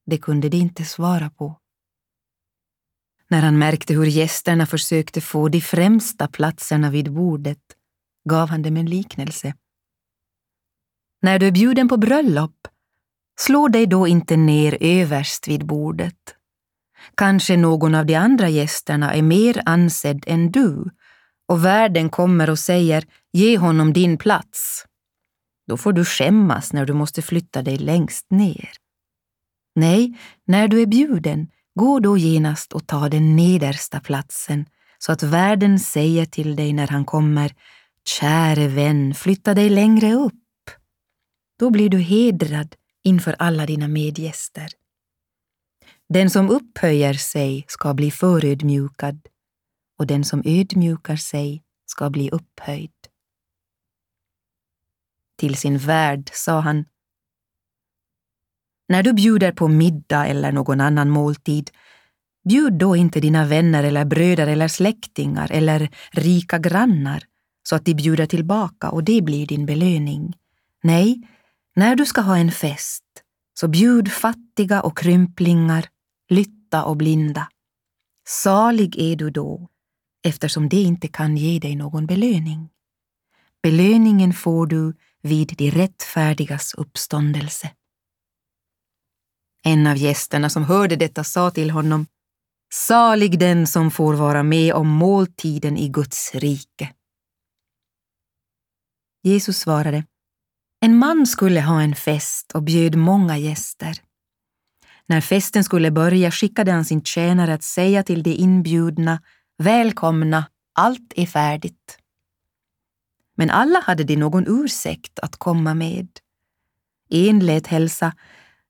Det 0.05 0.17
kunde 0.17 0.49
de 0.49 0.57
inte 0.57 0.85
svara 0.85 1.29
på. 1.29 1.59
När 3.27 3.41
han 3.41 3.57
märkte 3.57 3.93
hur 3.93 4.05
gästerna 4.05 4.65
försökte 4.65 5.21
få 5.21 5.49
de 5.49 5.61
främsta 5.61 6.27
platserna 6.27 6.89
vid 6.89 7.13
bordet 7.13 7.63
gav 8.29 8.49
han 8.49 8.61
dem 8.61 8.77
en 8.77 8.85
liknelse. 8.85 9.53
När 11.21 11.39
du 11.39 11.47
är 11.47 11.51
bjuden 11.51 11.89
på 11.89 11.97
bröllop, 11.97 12.67
slå 13.39 13.67
dig 13.67 13.85
då 13.85 14.07
inte 14.07 14.37
ner 14.37 14.77
överst 14.81 15.47
vid 15.47 15.65
bordet. 15.65 16.35
Kanske 17.15 17.57
någon 17.57 17.95
av 17.95 18.05
de 18.05 18.15
andra 18.15 18.49
gästerna 18.49 19.13
är 19.13 19.21
mer 19.21 19.61
ansedd 19.65 20.23
än 20.27 20.51
du 20.51 20.89
och 21.47 21.65
värden 21.65 22.09
kommer 22.09 22.49
och 22.49 22.59
säger 22.59 23.03
ge 23.33 23.57
honom 23.57 23.93
din 23.93 24.17
plats. 24.17 24.85
Då 25.67 25.77
får 25.77 25.93
du 25.93 26.05
skämmas 26.05 26.73
när 26.73 26.85
du 26.85 26.93
måste 26.93 27.21
flytta 27.21 27.61
dig 27.61 27.77
längst 27.77 28.31
ner. 28.31 28.69
Nej, 29.75 30.17
när 30.45 30.67
du 30.67 30.81
är 30.81 30.85
bjuden, 30.85 31.47
gå 31.79 31.99
då 31.99 32.17
genast 32.17 32.73
och 32.73 32.87
ta 32.87 33.09
den 33.09 33.35
nedersta 33.35 33.99
platsen 33.99 34.65
så 34.97 35.11
att 35.11 35.23
värden 35.23 35.79
säger 35.79 36.25
till 36.25 36.55
dig 36.55 36.73
när 36.73 36.87
han 36.87 37.05
kommer 37.05 37.53
Käre 38.05 38.67
vän, 38.67 39.13
flytta 39.13 39.53
dig 39.53 39.69
längre 39.69 40.13
upp. 40.13 40.33
Då 41.59 41.69
blir 41.69 41.89
du 41.89 41.99
hedrad 41.99 42.75
inför 43.03 43.35
alla 43.39 43.65
dina 43.65 43.87
medgäster. 43.87 44.67
Den 46.09 46.29
som 46.29 46.49
upphöjer 46.49 47.13
sig 47.13 47.65
ska 47.67 47.93
bli 47.93 48.11
förödmjukad 48.11 49.27
och 49.97 50.07
den 50.07 50.23
som 50.23 50.41
ödmjukar 50.45 51.15
sig 51.15 51.63
ska 51.85 52.09
bli 52.09 52.29
upphöjd. 52.29 52.91
Till 55.37 55.55
sin 55.55 55.77
värd 55.77 56.29
sa 56.33 56.59
han 56.59 56.85
När 58.87 59.03
du 59.03 59.13
bjuder 59.13 59.51
på 59.51 59.67
middag 59.67 60.27
eller 60.27 60.51
någon 60.51 60.81
annan 60.81 61.09
måltid, 61.09 61.71
bjud 62.49 62.73
då 62.73 62.95
inte 62.95 63.19
dina 63.19 63.45
vänner 63.45 63.83
eller 63.83 64.05
bröder 64.05 64.47
eller 64.47 64.67
släktingar 64.67 65.51
eller 65.51 65.89
rika 66.11 66.57
grannar 66.57 67.23
så 67.63 67.75
att 67.75 67.85
de 67.85 67.93
bjuder 67.93 68.25
tillbaka 68.25 68.89
och 68.89 69.03
det 69.03 69.21
blir 69.21 69.47
din 69.47 69.65
belöning. 69.65 70.33
Nej, 70.83 71.21
när 71.75 71.95
du 71.95 72.05
ska 72.05 72.21
ha 72.21 72.37
en 72.37 72.51
fest, 72.51 73.03
så 73.53 73.67
bjud 73.67 74.11
fattiga 74.11 74.81
och 74.81 74.97
krymplingar, 74.97 75.85
lytta 76.29 76.83
och 76.83 76.97
blinda. 76.97 77.47
Salig 78.27 78.99
är 78.99 79.15
du 79.15 79.29
då, 79.29 79.69
eftersom 80.23 80.69
det 80.69 80.81
inte 80.81 81.07
kan 81.07 81.37
ge 81.37 81.59
dig 81.59 81.75
någon 81.75 82.05
belöning. 82.05 82.69
Belöningen 83.63 84.33
får 84.33 84.67
du 84.67 84.93
vid 85.21 85.53
de 85.57 85.71
rättfärdigas 85.71 86.73
uppståndelse. 86.73 87.71
En 89.65 89.87
av 89.87 89.97
gästerna 89.97 90.49
som 90.49 90.63
hörde 90.63 90.95
detta 90.95 91.23
sa 91.23 91.51
till 91.51 91.69
honom 91.71 92.05
Salig 92.73 93.39
den 93.39 93.67
som 93.67 93.91
får 93.91 94.13
vara 94.13 94.43
med 94.43 94.73
om 94.73 94.87
måltiden 94.87 95.77
i 95.77 95.89
Guds 95.89 96.35
rike. 96.35 96.93
Jesus 99.23 99.57
svarade 99.57 100.05
En 100.81 100.97
man 100.97 101.27
skulle 101.27 101.61
ha 101.61 101.81
en 101.81 101.95
fest 101.95 102.51
och 102.51 102.63
bjöd 102.63 102.95
många 102.95 103.37
gäster. 103.37 104.01
När 105.05 105.21
festen 105.21 105.63
skulle 105.63 105.91
börja 105.91 106.31
skickade 106.31 106.71
han 106.71 106.85
sin 106.85 107.03
tjänare 107.03 107.53
att 107.53 107.63
säga 107.63 108.03
till 108.03 108.23
de 108.23 108.31
inbjudna 108.31 109.21
Välkomna, 109.57 110.45
allt 110.73 111.13
är 111.15 111.25
färdigt. 111.25 111.97
Men 113.35 113.49
alla 113.49 113.79
hade 113.79 114.03
de 114.03 114.15
någon 114.15 114.45
ursäkt 114.47 115.19
att 115.19 115.37
komma 115.37 115.73
med. 115.73 116.07
En 117.09 117.39
lät 117.39 117.67
hälsa 117.67 118.13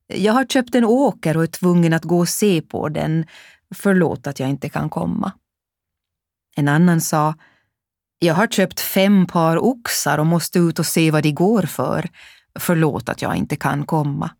Jag 0.07 0.33
har 0.33 0.45
köpt 0.45 0.75
en 0.75 0.85
åker 0.85 1.37
och 1.37 1.43
är 1.43 1.47
tvungen 1.47 1.93
att 1.93 2.03
gå 2.03 2.19
och 2.19 2.29
se 2.29 2.61
på 2.61 2.89
den. 2.89 3.25
Förlåt 3.75 4.27
att 4.27 4.39
jag 4.39 4.49
inte 4.49 4.69
kan 4.69 4.89
komma. 4.89 5.31
En 6.55 6.67
annan 6.67 7.01
sa 7.01 7.35
Jag 8.19 8.33
har 8.33 8.47
köpt 8.47 8.79
fem 8.79 9.27
par 9.27 9.57
oxar 9.57 10.17
och 10.17 10.25
måste 10.25 10.59
ut 10.59 10.79
och 10.79 10.85
se 10.85 11.11
vad 11.11 11.23
de 11.23 11.31
går 11.31 11.63
för. 11.63 12.09
Förlåt 12.59 13.09
att 13.09 13.21
jag 13.21 13.35
inte 13.35 13.55
kan 13.55 13.85
komma. 13.85 14.31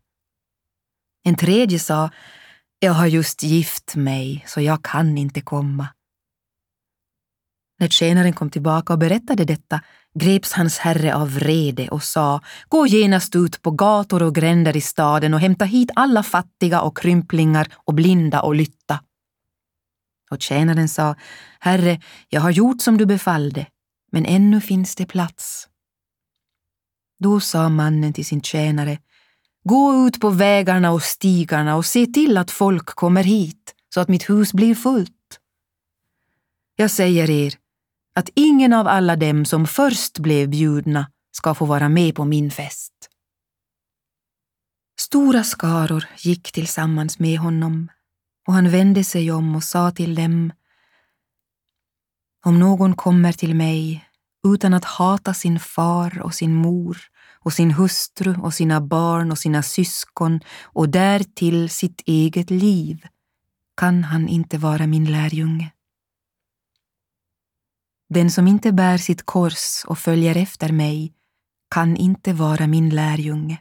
En 1.24 1.34
tredje 1.34 1.78
sa 1.78 2.10
Jag 2.78 2.92
har 2.92 3.06
just 3.06 3.42
gift 3.42 3.96
mig 3.96 4.44
så 4.46 4.60
jag 4.60 4.84
kan 4.84 5.18
inte 5.18 5.40
komma. 5.40 5.88
När 7.84 7.88
tjänaren 7.88 8.32
kom 8.32 8.50
tillbaka 8.50 8.92
och 8.92 8.98
berättade 8.98 9.44
detta 9.44 9.80
greps 10.14 10.52
hans 10.52 10.78
herre 10.78 11.14
av 11.14 11.34
vrede 11.34 11.88
och 11.88 12.02
sa 12.02 12.40
Gå 12.68 12.86
genast 12.86 13.36
ut 13.36 13.62
på 13.62 13.70
gator 13.70 14.22
och 14.22 14.34
gränder 14.34 14.76
i 14.76 14.80
staden 14.80 15.34
och 15.34 15.40
hämta 15.40 15.64
hit 15.64 15.90
alla 15.94 16.22
fattiga 16.22 16.80
och 16.80 16.98
krymplingar 16.98 17.68
och 17.84 17.94
blinda 17.94 18.42
och 18.42 18.54
lytta. 18.54 19.00
Och 20.30 20.42
tjänaren 20.42 20.88
sa 20.88 21.14
Herre, 21.60 22.00
jag 22.28 22.40
har 22.40 22.50
gjort 22.50 22.82
som 22.82 22.98
du 22.98 23.06
befallde, 23.06 23.66
men 24.12 24.26
ännu 24.26 24.60
finns 24.60 24.96
det 24.96 25.06
plats. 25.06 25.68
Då 27.18 27.40
sa 27.40 27.68
mannen 27.68 28.12
till 28.12 28.26
sin 28.26 28.42
tjänare 28.42 28.98
Gå 29.64 30.06
ut 30.06 30.20
på 30.20 30.30
vägarna 30.30 30.92
och 30.92 31.02
stigarna 31.02 31.76
och 31.76 31.86
se 31.86 32.06
till 32.06 32.38
att 32.38 32.50
folk 32.50 32.86
kommer 32.86 33.24
hit 33.24 33.74
så 33.94 34.00
att 34.00 34.08
mitt 34.08 34.30
hus 34.30 34.52
blir 34.52 34.74
fullt. 34.74 35.10
Jag 36.76 36.90
säger 36.90 37.30
er, 37.30 37.54
att 38.14 38.30
ingen 38.34 38.72
av 38.72 38.88
alla 38.88 39.16
dem 39.16 39.44
som 39.44 39.66
först 39.66 40.18
blev 40.18 40.48
bjudna 40.48 41.10
ska 41.32 41.54
få 41.54 41.64
vara 41.64 41.88
med 41.88 42.14
på 42.14 42.24
min 42.24 42.50
fest. 42.50 42.92
Stora 45.00 45.44
skaror 45.44 46.04
gick 46.18 46.52
tillsammans 46.52 47.18
med 47.18 47.38
honom 47.38 47.88
och 48.46 48.54
han 48.54 48.70
vände 48.70 49.04
sig 49.04 49.30
om 49.30 49.56
och 49.56 49.64
sa 49.64 49.90
till 49.90 50.14
dem 50.14 50.52
Om 52.44 52.58
någon 52.58 52.96
kommer 52.96 53.32
till 53.32 53.54
mig 53.54 54.08
utan 54.46 54.74
att 54.74 54.84
hata 54.84 55.34
sin 55.34 55.60
far 55.60 56.22
och 56.22 56.34
sin 56.34 56.54
mor 56.54 56.98
och 57.44 57.52
sin 57.52 57.70
hustru 57.70 58.36
och 58.42 58.54
sina 58.54 58.80
barn 58.80 59.30
och 59.30 59.38
sina 59.38 59.62
syskon 59.62 60.40
och 60.62 60.88
därtill 60.88 61.70
sitt 61.70 62.02
eget 62.06 62.50
liv 62.50 63.06
kan 63.76 64.04
han 64.04 64.28
inte 64.28 64.58
vara 64.58 64.86
min 64.86 65.12
lärjunge. 65.12 65.73
Den 68.08 68.30
som 68.30 68.48
inte 68.48 68.72
bär 68.72 68.98
sitt 68.98 69.22
kors 69.22 69.84
och 69.86 69.98
följer 69.98 70.36
efter 70.36 70.72
mig 70.72 71.12
kan 71.70 71.96
inte 71.96 72.32
vara 72.32 72.66
min 72.66 72.90
lärjunge. 72.90 73.60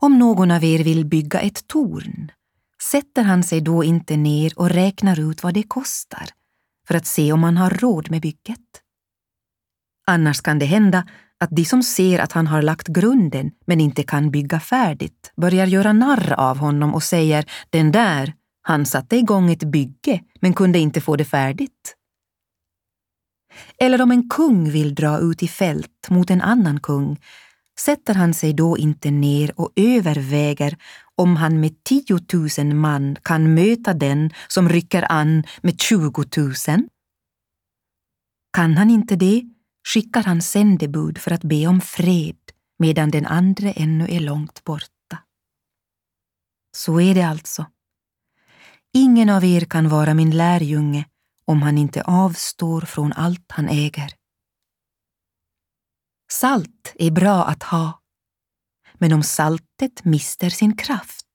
Om 0.00 0.18
någon 0.18 0.50
av 0.50 0.64
er 0.64 0.84
vill 0.84 1.06
bygga 1.06 1.40
ett 1.40 1.66
torn, 1.66 2.32
sätter 2.90 3.22
han 3.22 3.42
sig 3.42 3.60
då 3.60 3.84
inte 3.84 4.16
ner 4.16 4.58
och 4.58 4.70
räknar 4.70 5.30
ut 5.30 5.42
vad 5.42 5.54
det 5.54 5.62
kostar 5.62 6.30
för 6.88 6.94
att 6.94 7.06
se 7.06 7.32
om 7.32 7.42
han 7.42 7.56
har 7.56 7.70
råd 7.70 8.10
med 8.10 8.22
bygget? 8.22 8.82
Annars 10.06 10.40
kan 10.40 10.58
det 10.58 10.66
hända 10.66 11.08
att 11.38 11.50
de 11.50 11.64
som 11.64 11.82
ser 11.82 12.18
att 12.18 12.32
han 12.32 12.46
har 12.46 12.62
lagt 12.62 12.88
grunden 12.88 13.50
men 13.66 13.80
inte 13.80 14.02
kan 14.02 14.30
bygga 14.30 14.60
färdigt 14.60 15.32
börjar 15.36 15.66
göra 15.66 15.92
narr 15.92 16.32
av 16.32 16.58
honom 16.58 16.94
och 16.94 17.02
säger 17.02 17.44
den 17.70 17.92
där, 17.92 18.34
han 18.62 18.86
satte 18.86 19.16
igång 19.16 19.50
ett 19.50 19.64
bygge 19.64 20.20
men 20.40 20.54
kunde 20.54 20.78
inte 20.78 21.00
få 21.00 21.16
det 21.16 21.24
färdigt. 21.24 21.96
Eller 23.78 24.02
om 24.02 24.10
en 24.10 24.28
kung 24.28 24.70
vill 24.70 24.94
dra 24.94 25.18
ut 25.18 25.42
i 25.42 25.48
fält 25.48 26.10
mot 26.10 26.30
en 26.30 26.40
annan 26.40 26.80
kung 26.80 27.20
sätter 27.78 28.14
han 28.14 28.34
sig 28.34 28.52
då 28.52 28.78
inte 28.78 29.10
ner 29.10 29.60
och 29.60 29.72
överväger 29.76 30.76
om 31.14 31.36
han 31.36 31.60
med 31.60 31.84
10 31.84 32.04
000 32.58 32.74
man 32.74 33.16
kan 33.22 33.54
möta 33.54 33.94
den 33.94 34.30
som 34.48 34.68
rycker 34.68 35.12
an 35.12 35.44
med 35.60 35.80
20 35.80 36.24
000? 36.36 36.54
Kan 38.52 38.76
han 38.76 38.90
inte 38.90 39.16
det 39.16 39.42
skickar 39.88 40.22
han 40.22 40.42
sändebud 40.42 41.18
för 41.18 41.30
att 41.30 41.44
be 41.44 41.66
om 41.66 41.80
fred 41.80 42.36
medan 42.78 43.10
den 43.10 43.26
andra 43.26 43.72
ännu 43.72 44.06
är 44.08 44.20
långt 44.20 44.64
borta. 44.64 45.18
Så 46.76 47.00
är 47.00 47.14
det 47.14 47.22
alltså. 47.22 47.66
Ingen 48.92 49.30
av 49.30 49.44
er 49.44 49.60
kan 49.60 49.88
vara 49.88 50.14
min 50.14 50.30
lärjunge 50.30 51.04
om 51.44 51.62
han 51.62 51.78
inte 51.78 52.02
avstår 52.02 52.80
från 52.80 53.12
allt 53.12 53.52
han 53.52 53.68
äger. 53.68 54.14
Salt 56.32 56.94
är 56.94 57.10
bra 57.10 57.44
att 57.44 57.62
ha, 57.62 58.00
men 58.94 59.12
om 59.12 59.22
saltet 59.22 60.04
mister 60.04 60.50
sin 60.50 60.76
kraft, 60.76 61.26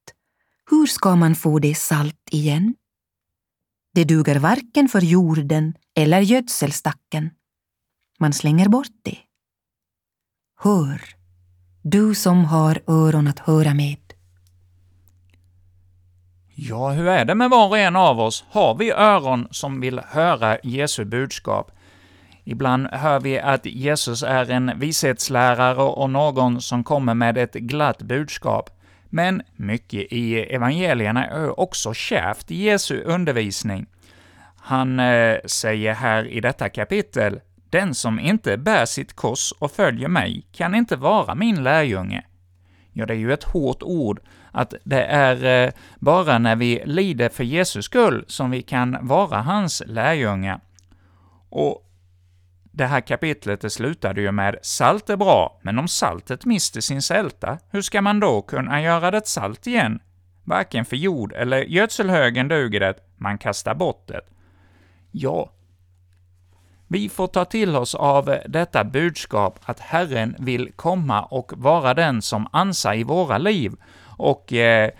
hur 0.69 0.85
ska 0.85 1.15
man 1.15 1.35
få 1.35 1.59
det 1.59 1.75
salt 1.75 2.29
igen? 2.31 2.75
Det 3.93 4.03
duger 4.03 4.39
varken 4.39 4.89
för 4.89 5.01
jorden 5.01 5.73
eller 5.95 6.21
gödselstacken. 6.21 7.29
Man 8.19 8.33
slänger 8.33 8.69
bort 8.69 9.03
det. 9.03 9.17
Hör, 10.57 11.01
du 11.83 12.15
som 12.15 12.45
har 12.45 12.81
öron 12.87 13.27
att 13.27 13.39
höra 13.39 13.73
med. 13.73 14.04
Ja, 16.57 16.89
hur 16.89 17.07
är 17.07 17.25
det 17.25 17.35
med 17.35 17.49
var 17.49 17.67
och 17.67 17.77
en 17.77 17.95
av 17.95 18.19
oss? 18.19 18.45
Har 18.49 18.75
vi 18.75 18.91
öron 18.91 19.47
som 19.51 19.81
vill 19.81 20.01
höra 20.07 20.57
Jesu 20.63 21.05
budskap? 21.05 21.71
Ibland 22.43 22.87
hör 22.87 23.19
vi 23.19 23.39
att 23.39 23.65
Jesus 23.65 24.23
är 24.23 24.51
en 24.51 24.71
vishetslärare 24.75 25.81
och 25.81 26.09
någon 26.09 26.61
som 26.61 26.83
kommer 26.83 27.13
med 27.13 27.37
ett 27.37 27.53
glatt 27.53 28.01
budskap. 28.01 28.69
Men 29.09 29.41
mycket 29.55 30.13
i 30.13 30.39
evangelierna 30.39 31.25
är 31.25 31.59
också 31.59 31.93
kärvt 31.93 32.51
i 32.51 32.63
Jesu 32.63 33.01
undervisning. 33.05 33.85
Han 34.57 34.99
eh, 34.99 35.37
säger 35.45 35.93
här 35.93 36.27
i 36.27 36.41
detta 36.41 36.69
kapitel, 36.69 37.39
”Den 37.69 37.93
som 37.93 38.19
inte 38.19 38.57
bär 38.57 38.85
sitt 38.85 39.13
kors 39.13 39.53
och 39.59 39.71
följer 39.71 40.07
mig 40.07 40.47
kan 40.51 40.75
inte 40.75 40.95
vara 40.95 41.35
min 41.35 41.63
lärjunge.” 41.63 42.23
Ja, 42.93 43.05
det 43.05 43.13
är 43.13 43.17
ju 43.17 43.33
ett 43.33 43.43
hårt 43.43 43.83
ord, 43.83 44.19
att 44.55 44.73
det 44.83 45.03
är 45.03 45.65
eh, 45.65 45.73
bara 45.99 46.37
när 46.37 46.55
vi 46.55 46.83
lider 46.85 47.29
för 47.29 47.43
Jesus 47.43 47.85
skull 47.85 48.25
som 48.27 48.51
vi 48.51 48.61
kan 48.61 48.97
vara 49.01 49.41
hans 49.41 49.83
lärjungar. 49.85 50.59
Och 51.49 51.89
det 52.63 52.85
här 52.85 53.01
kapitlet 53.01 53.61
det 53.61 53.69
slutade 53.69 54.21
ju 54.21 54.31
med 54.31 54.55
”salt 54.61 55.09
är 55.09 55.17
bra, 55.17 55.59
men 55.61 55.79
om 55.79 55.87
saltet 55.87 56.45
mister 56.45 56.81
sin 56.81 57.01
sälta, 57.01 57.57
hur 57.71 57.81
ska 57.81 58.01
man 58.01 58.19
då 58.19 58.41
kunna 58.41 58.81
göra 58.81 59.11
det 59.11 59.27
salt 59.27 59.67
igen? 59.67 59.99
Varken 60.43 60.85
för 60.85 60.95
jord 60.95 61.33
eller 61.33 61.57
gödselhögen 61.57 62.47
duger 62.47 62.79
det, 62.79 62.93
man 63.17 63.37
kastar 63.37 63.75
bort 63.75 64.07
det.” 64.07 64.21
Ja, 65.11 65.51
vi 66.87 67.09
får 67.09 67.27
ta 67.27 67.45
till 67.45 67.75
oss 67.75 67.95
av 67.95 68.37
detta 68.47 68.83
budskap 68.83 69.59
att 69.65 69.79
Herren 69.79 70.35
vill 70.39 70.71
komma 70.75 71.23
och 71.23 71.53
vara 71.55 71.93
den 71.93 72.21
som 72.21 72.47
ansar 72.51 72.93
i 72.93 73.03
våra 73.03 73.37
liv 73.37 73.71
och 74.17 74.53
eh, 74.53 74.91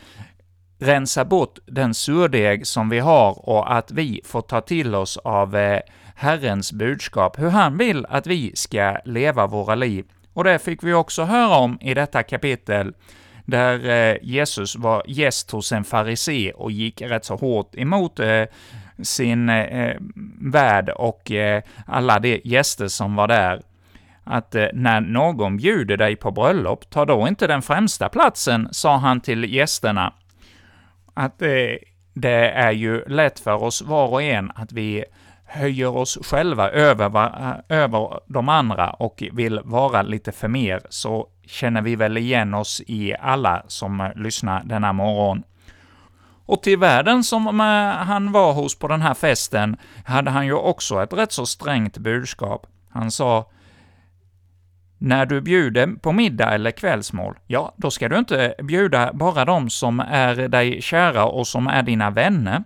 rensa 0.79 1.25
bort 1.25 1.59
den 1.65 1.93
surdeg 1.93 2.67
som 2.67 2.89
vi 2.89 2.99
har 2.99 3.49
och 3.49 3.75
att 3.75 3.91
vi 3.91 4.21
får 4.25 4.41
ta 4.41 4.61
till 4.61 4.95
oss 4.95 5.17
av 5.17 5.55
eh, 5.55 5.79
Herrens 6.15 6.73
budskap, 6.73 7.39
hur 7.39 7.49
han 7.49 7.77
vill 7.77 8.05
att 8.05 8.27
vi 8.27 8.51
ska 8.55 8.97
leva 9.05 9.47
våra 9.47 9.75
liv. 9.75 10.05
Och 10.33 10.43
det 10.43 10.59
fick 10.59 10.83
vi 10.83 10.93
också 10.93 11.23
höra 11.23 11.57
om 11.57 11.77
i 11.81 11.93
detta 11.93 12.23
kapitel, 12.23 12.93
där 13.45 13.89
eh, 13.89 14.17
Jesus 14.21 14.75
var 14.75 15.03
gäst 15.07 15.51
hos 15.51 15.71
en 15.71 15.83
farisé 15.83 16.51
och 16.51 16.71
gick 16.71 17.01
rätt 17.01 17.25
så 17.25 17.35
hårt 17.35 17.75
emot 17.75 18.19
eh, 18.19 18.43
sin 19.03 19.49
eh, 19.49 19.79
eh 19.79 19.97
värd 20.41 20.89
och 20.89 21.31
eh, 21.31 21.63
alla 21.87 22.19
de 22.19 22.41
gäster 22.43 22.87
som 22.87 23.15
var 23.15 23.27
där. 23.27 23.61
Att 24.25 24.55
eh, 24.55 24.65
när 24.73 25.01
någon 25.01 25.57
bjuder 25.57 25.97
dig 25.97 26.15
på 26.15 26.31
bröllop, 26.31 26.89
ta 26.89 27.05
då 27.05 27.27
inte 27.27 27.47
den 27.47 27.61
främsta 27.61 28.09
platsen, 28.09 28.67
sa 28.71 28.97
han 28.97 29.21
till 29.21 29.53
gästerna. 29.53 30.13
Att 31.13 31.39
det, 31.39 31.79
det 32.13 32.49
är 32.49 32.71
ju 32.71 33.03
lätt 33.07 33.39
för 33.39 33.63
oss 33.63 33.81
var 33.81 34.07
och 34.07 34.21
en 34.21 34.51
att 34.55 34.71
vi 34.71 35.05
höjer 35.45 35.97
oss 35.97 36.17
själva 36.21 36.69
över, 36.69 37.25
eh, 37.69 37.77
över 37.77 38.19
de 38.27 38.49
andra 38.49 38.89
och 38.89 39.23
vill 39.31 39.59
vara 39.63 40.01
lite 40.01 40.31
för 40.31 40.47
mer, 40.47 40.81
så 40.89 41.27
känner 41.45 41.81
vi 41.81 41.95
väl 41.95 42.17
igen 42.17 42.53
oss 42.53 42.81
i 42.87 43.15
alla 43.19 43.63
som 43.67 44.11
lyssnar 44.15 44.63
denna 44.63 44.93
morgon. 44.93 45.43
Och 46.45 46.63
till 46.63 46.77
världen 46.77 47.23
som 47.23 47.59
han 48.07 48.31
var 48.31 48.53
hos 48.53 48.79
på 48.79 48.87
den 48.87 49.01
här 49.01 49.13
festen 49.13 49.77
hade 50.05 50.31
han 50.31 50.45
ju 50.45 50.53
också 50.53 51.03
ett 51.03 51.13
rätt 51.13 51.31
så 51.31 51.45
strängt 51.45 51.97
budskap. 51.97 52.67
Han 52.89 53.11
sa 53.11 53.49
när 55.05 55.25
du 55.25 55.41
bjuder 55.41 55.87
på 55.87 56.11
middag 56.11 56.53
eller 56.53 56.71
kvällsmål, 56.71 57.35
ja, 57.47 57.73
då 57.77 57.91
ska 57.91 58.09
du 58.09 58.17
inte 58.17 58.55
bjuda 58.63 59.13
bara 59.13 59.45
de 59.45 59.69
som 59.69 59.99
är 59.99 60.35
dig 60.35 60.81
kära 60.81 61.25
och 61.25 61.47
som 61.47 61.67
är 61.67 61.83
dina 61.83 62.09
vänner, 62.09 62.63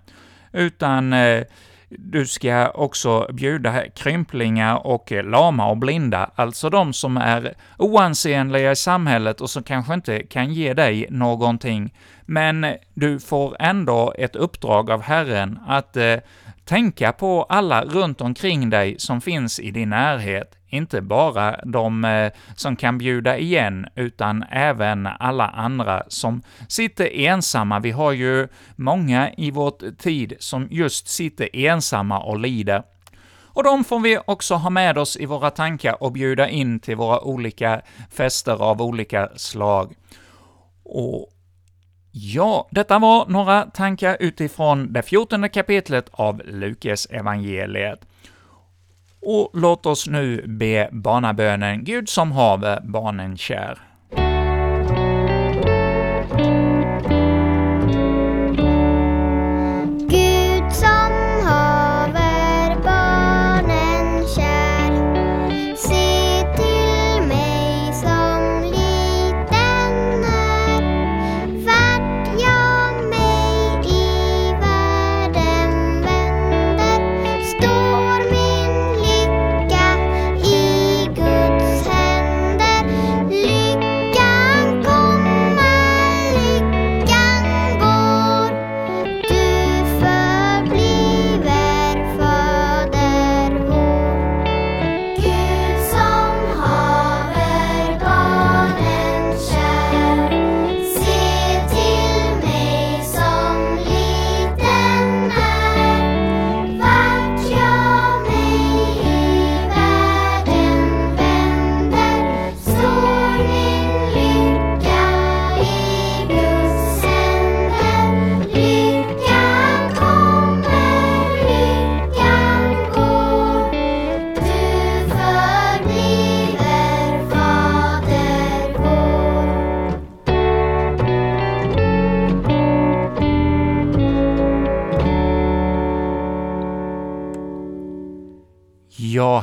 utan 0.51 1.13
eh, 1.13 1.43
du 1.89 2.25
ska 2.25 2.69
också 2.69 3.27
bjuda 3.33 3.89
krymplingar 3.89 4.87
och 4.87 5.11
lama 5.11 5.69
och 5.69 5.77
blinda, 5.77 6.31
alltså 6.35 6.69
de 6.69 6.93
som 6.93 7.17
är 7.17 7.53
oansenliga 7.77 8.71
i 8.71 8.75
samhället 8.75 9.41
och 9.41 9.49
som 9.49 9.63
kanske 9.63 9.93
inte 9.93 10.19
kan 10.23 10.53
ge 10.53 10.73
dig 10.73 11.07
någonting. 11.09 11.93
Men 12.31 12.75
du 12.93 13.19
får 13.19 13.55
ändå 13.59 14.13
ett 14.17 14.35
uppdrag 14.35 14.91
av 14.91 15.01
Herren 15.01 15.59
att 15.67 15.97
eh, 15.97 16.15
tänka 16.65 17.11
på 17.11 17.43
alla 17.43 17.83
runt 17.83 18.21
omkring 18.21 18.69
dig 18.69 18.95
som 18.99 19.21
finns 19.21 19.59
i 19.59 19.71
din 19.71 19.89
närhet, 19.89 20.55
inte 20.67 21.01
bara 21.01 21.65
de 21.65 22.05
eh, 22.05 22.31
som 22.55 22.75
kan 22.75 22.97
bjuda 22.97 23.37
igen, 23.37 23.87
utan 23.95 24.43
även 24.51 25.07
alla 25.07 25.47
andra 25.47 26.03
som 26.07 26.41
sitter 26.67 27.15
ensamma. 27.15 27.79
Vi 27.79 27.91
har 27.91 28.11
ju 28.11 28.47
många 28.75 29.31
i 29.37 29.51
vår 29.51 29.95
tid 29.95 30.33
som 30.39 30.67
just 30.71 31.07
sitter 31.07 31.55
ensamma 31.55 32.19
och 32.19 32.39
lider. 32.39 32.83
Och 33.43 33.63
de 33.63 33.83
får 33.83 33.99
vi 33.99 34.19
också 34.25 34.55
ha 34.55 34.69
med 34.69 34.97
oss 34.97 35.17
i 35.17 35.25
våra 35.25 35.49
tankar 35.49 36.03
och 36.03 36.11
bjuda 36.11 36.49
in 36.49 36.79
till 36.79 36.95
våra 36.95 37.21
olika 37.21 37.81
fester 38.11 38.63
av 38.63 38.81
olika 38.81 39.29
slag. 39.35 39.93
Och 40.83 41.33
Ja, 42.11 42.67
detta 42.71 42.99
var 42.99 43.25
några 43.27 43.63
tankar 43.63 44.17
utifrån 44.19 44.93
det 44.93 45.01
fjortonde 45.01 45.49
kapitlet 45.49 46.09
av 46.11 46.41
Lukas 46.45 47.05
evangeliet. 47.05 47.99
Och 49.21 49.51
låt 49.53 49.85
oss 49.85 50.07
nu 50.07 50.47
be 50.47 50.89
barnabönen 50.91 51.83
Gud 51.83 52.09
som 52.09 52.31
haver 52.31 52.81
barnen 52.81 53.37
kär. 53.37 53.88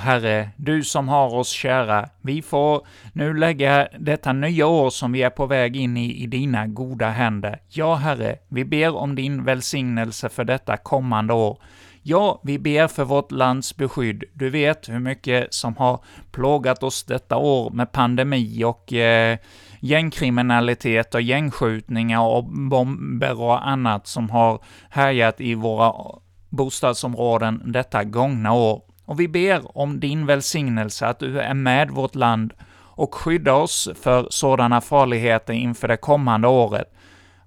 Herre, 0.07 0.51
du 0.57 0.85
som 0.85 1.09
har 1.09 1.35
oss 1.35 1.49
kära, 1.49 2.09
vi 2.21 2.43
får 2.43 2.87
nu 3.13 3.35
lägga 3.35 3.89
detta 3.99 4.33
nya 4.33 4.67
år 4.67 4.91
som 4.91 5.13
vi 5.13 5.23
är 5.23 5.31
på 5.31 5.47
väg 5.47 5.77
in 5.77 5.97
i, 5.97 6.23
i 6.23 6.27
dina 6.27 6.67
goda 6.67 7.09
händer. 7.09 7.61
Ja, 7.69 7.95
Herre, 7.95 8.37
vi 8.49 8.65
ber 8.65 8.97
om 8.97 9.15
din 9.15 9.45
välsignelse 9.45 10.29
för 10.29 10.45
detta 10.45 10.77
kommande 10.77 11.35
år. 11.35 11.59
Ja, 12.03 12.41
vi 12.45 12.59
ber 12.59 12.89
för 12.89 13.05
vårt 13.05 13.33
lands 13.33 13.77
beskydd. 13.77 14.25
Du 14.33 14.51
vet 14.51 14.89
hur 14.89 14.99
mycket 14.99 15.55
som 15.55 15.77
har 15.77 16.01
plågat 16.33 16.83
oss 16.83 17.05
detta 17.05 17.37
år 17.37 17.71
med 17.71 17.93
pandemi 17.93 18.65
och 18.65 18.93
eh, 18.93 19.39
gängkriminalitet 19.81 21.15
och 21.15 21.23
gängskjutningar 21.23 22.21
och 22.21 22.45
bomber 22.45 23.41
och 23.41 23.69
annat 23.69 24.07
som 24.07 24.31
har 24.31 24.61
härjat 24.91 25.41
i 25.41 25.55
våra 25.55 25.93
bostadsområden 26.49 27.63
detta 27.73 28.05
gångna 28.05 28.53
år. 28.53 28.86
Och 29.07 29.21
vi 29.21 29.29
ber 29.29 29.79
om 29.79 30.01
din 30.01 30.27
välsignelse, 30.27 31.07
att 31.07 31.19
du 31.19 31.41
är 31.41 31.55
med 31.55 31.91
vårt 31.91 32.15
land 32.15 32.53
och 32.97 33.15
skyddar 33.15 33.53
oss 33.53 33.89
för 34.03 34.27
sådana 34.31 34.81
farligheter 34.81 35.53
inför 35.53 35.89
det 35.89 35.97
kommande 35.97 36.49
året. 36.49 36.93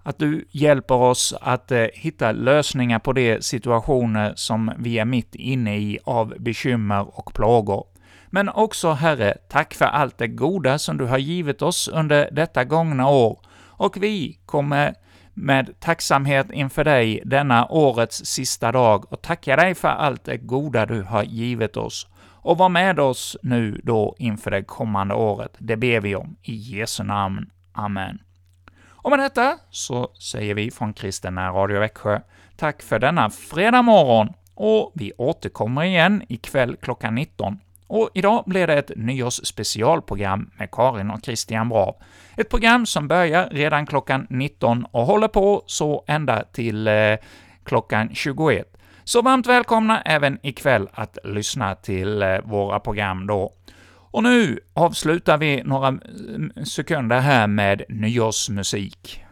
Att 0.03 0.19
du 0.19 0.45
hjälper 0.51 0.95
oss 0.95 1.33
att 1.41 1.71
eh, 1.71 1.85
hitta 1.93 2.31
lösningar 2.31 2.99
på 2.99 3.13
de 3.13 3.41
situationer 3.41 4.33
som 4.35 4.71
vi 4.77 4.99
är 4.99 5.05
mitt 5.05 5.35
inne 5.35 5.77
i 5.77 5.99
av 6.03 6.33
bekymmer 6.39 7.19
och 7.19 7.33
plågor. 7.33 7.85
Men 8.29 8.49
också, 8.49 8.91
Herre, 8.91 9.37
tack 9.49 9.73
för 9.73 9.85
allt 9.85 10.17
det 10.17 10.27
goda 10.27 10.79
som 10.79 10.97
du 10.97 11.05
har 11.05 11.17
givit 11.17 11.61
oss 11.61 11.87
under 11.87 12.29
detta 12.31 12.63
gångna 12.63 13.09
år, 13.09 13.39
och 13.79 13.97
vi 14.03 14.39
kommer 14.45 14.95
med 15.39 15.79
tacksamhet 15.79 16.51
inför 16.51 16.83
dig 16.83 17.21
denna 17.25 17.67
årets 17.67 18.25
sista 18.25 18.71
dag 18.71 19.13
och 19.13 19.21
tacka 19.21 19.55
dig 19.55 19.75
för 19.75 19.87
allt 19.87 20.23
det 20.23 20.37
goda 20.37 20.85
du 20.85 21.03
har 21.03 21.23
givit 21.23 21.77
oss. 21.77 22.07
Och 22.41 22.57
var 22.57 22.69
med 22.69 22.99
oss 22.99 23.37
nu 23.43 23.81
då 23.83 24.15
inför 24.19 24.51
det 24.51 24.63
kommande 24.63 25.13
året. 25.13 25.55
Det 25.57 25.77
ber 25.77 25.99
vi 25.99 26.15
om 26.15 26.35
i 26.41 26.55
Jesu 26.55 27.03
namn. 27.03 27.49
Amen. 27.73 28.19
Och 28.87 29.09
med 29.09 29.19
detta 29.19 29.57
så 29.69 30.07
säger 30.07 30.55
vi 30.55 30.71
från 30.71 30.93
Kristina 30.93 31.49
Radio 31.49 31.79
Växjö 31.79 32.19
tack 32.57 32.81
för 32.81 32.99
denna 32.99 33.29
fredag 33.29 33.81
morgon, 33.81 34.33
och 34.55 34.91
vi 34.95 35.13
återkommer 35.17 35.83
igen 35.83 36.23
ikväll 36.29 36.75
klockan 36.81 37.15
19. 37.15 37.59
Och 37.89 38.09
idag 38.13 38.43
blir 38.45 38.67
det 38.67 38.73
ett 38.73 38.91
nyårsspecialprogram 38.95 40.49
med 40.57 40.71
Karin 40.71 41.11
och 41.11 41.19
Christian 41.23 41.69
Brav. 41.69 41.95
Ett 42.37 42.49
program 42.49 42.85
som 42.85 43.07
börjar 43.07 43.49
redan 43.51 43.85
klockan 43.85 44.27
19 44.29 44.85
och 44.91 45.05
håller 45.05 45.27
på 45.27 45.63
så 45.65 46.03
ända 46.07 46.43
till 46.43 46.87
eh, 46.87 47.15
klockan 47.63 48.09
21. 48.13 48.77
Så 49.03 49.21
varmt 49.21 49.47
välkomna 49.47 50.01
även 50.01 50.37
ikväll 50.43 50.89
att 50.93 51.17
lyssna 51.23 51.75
till 51.75 52.21
eh, 52.21 52.37
våra 52.43 52.79
program 52.79 53.27
då. 53.27 53.53
Och 54.11 54.23
nu 54.23 54.59
avslutar 54.73 55.37
vi 55.37 55.63
några 55.63 55.87
mm, 55.87 56.51
sekunder 56.65 57.19
här 57.19 57.47
med 57.47 57.83
nyårsmusik. 57.89 59.23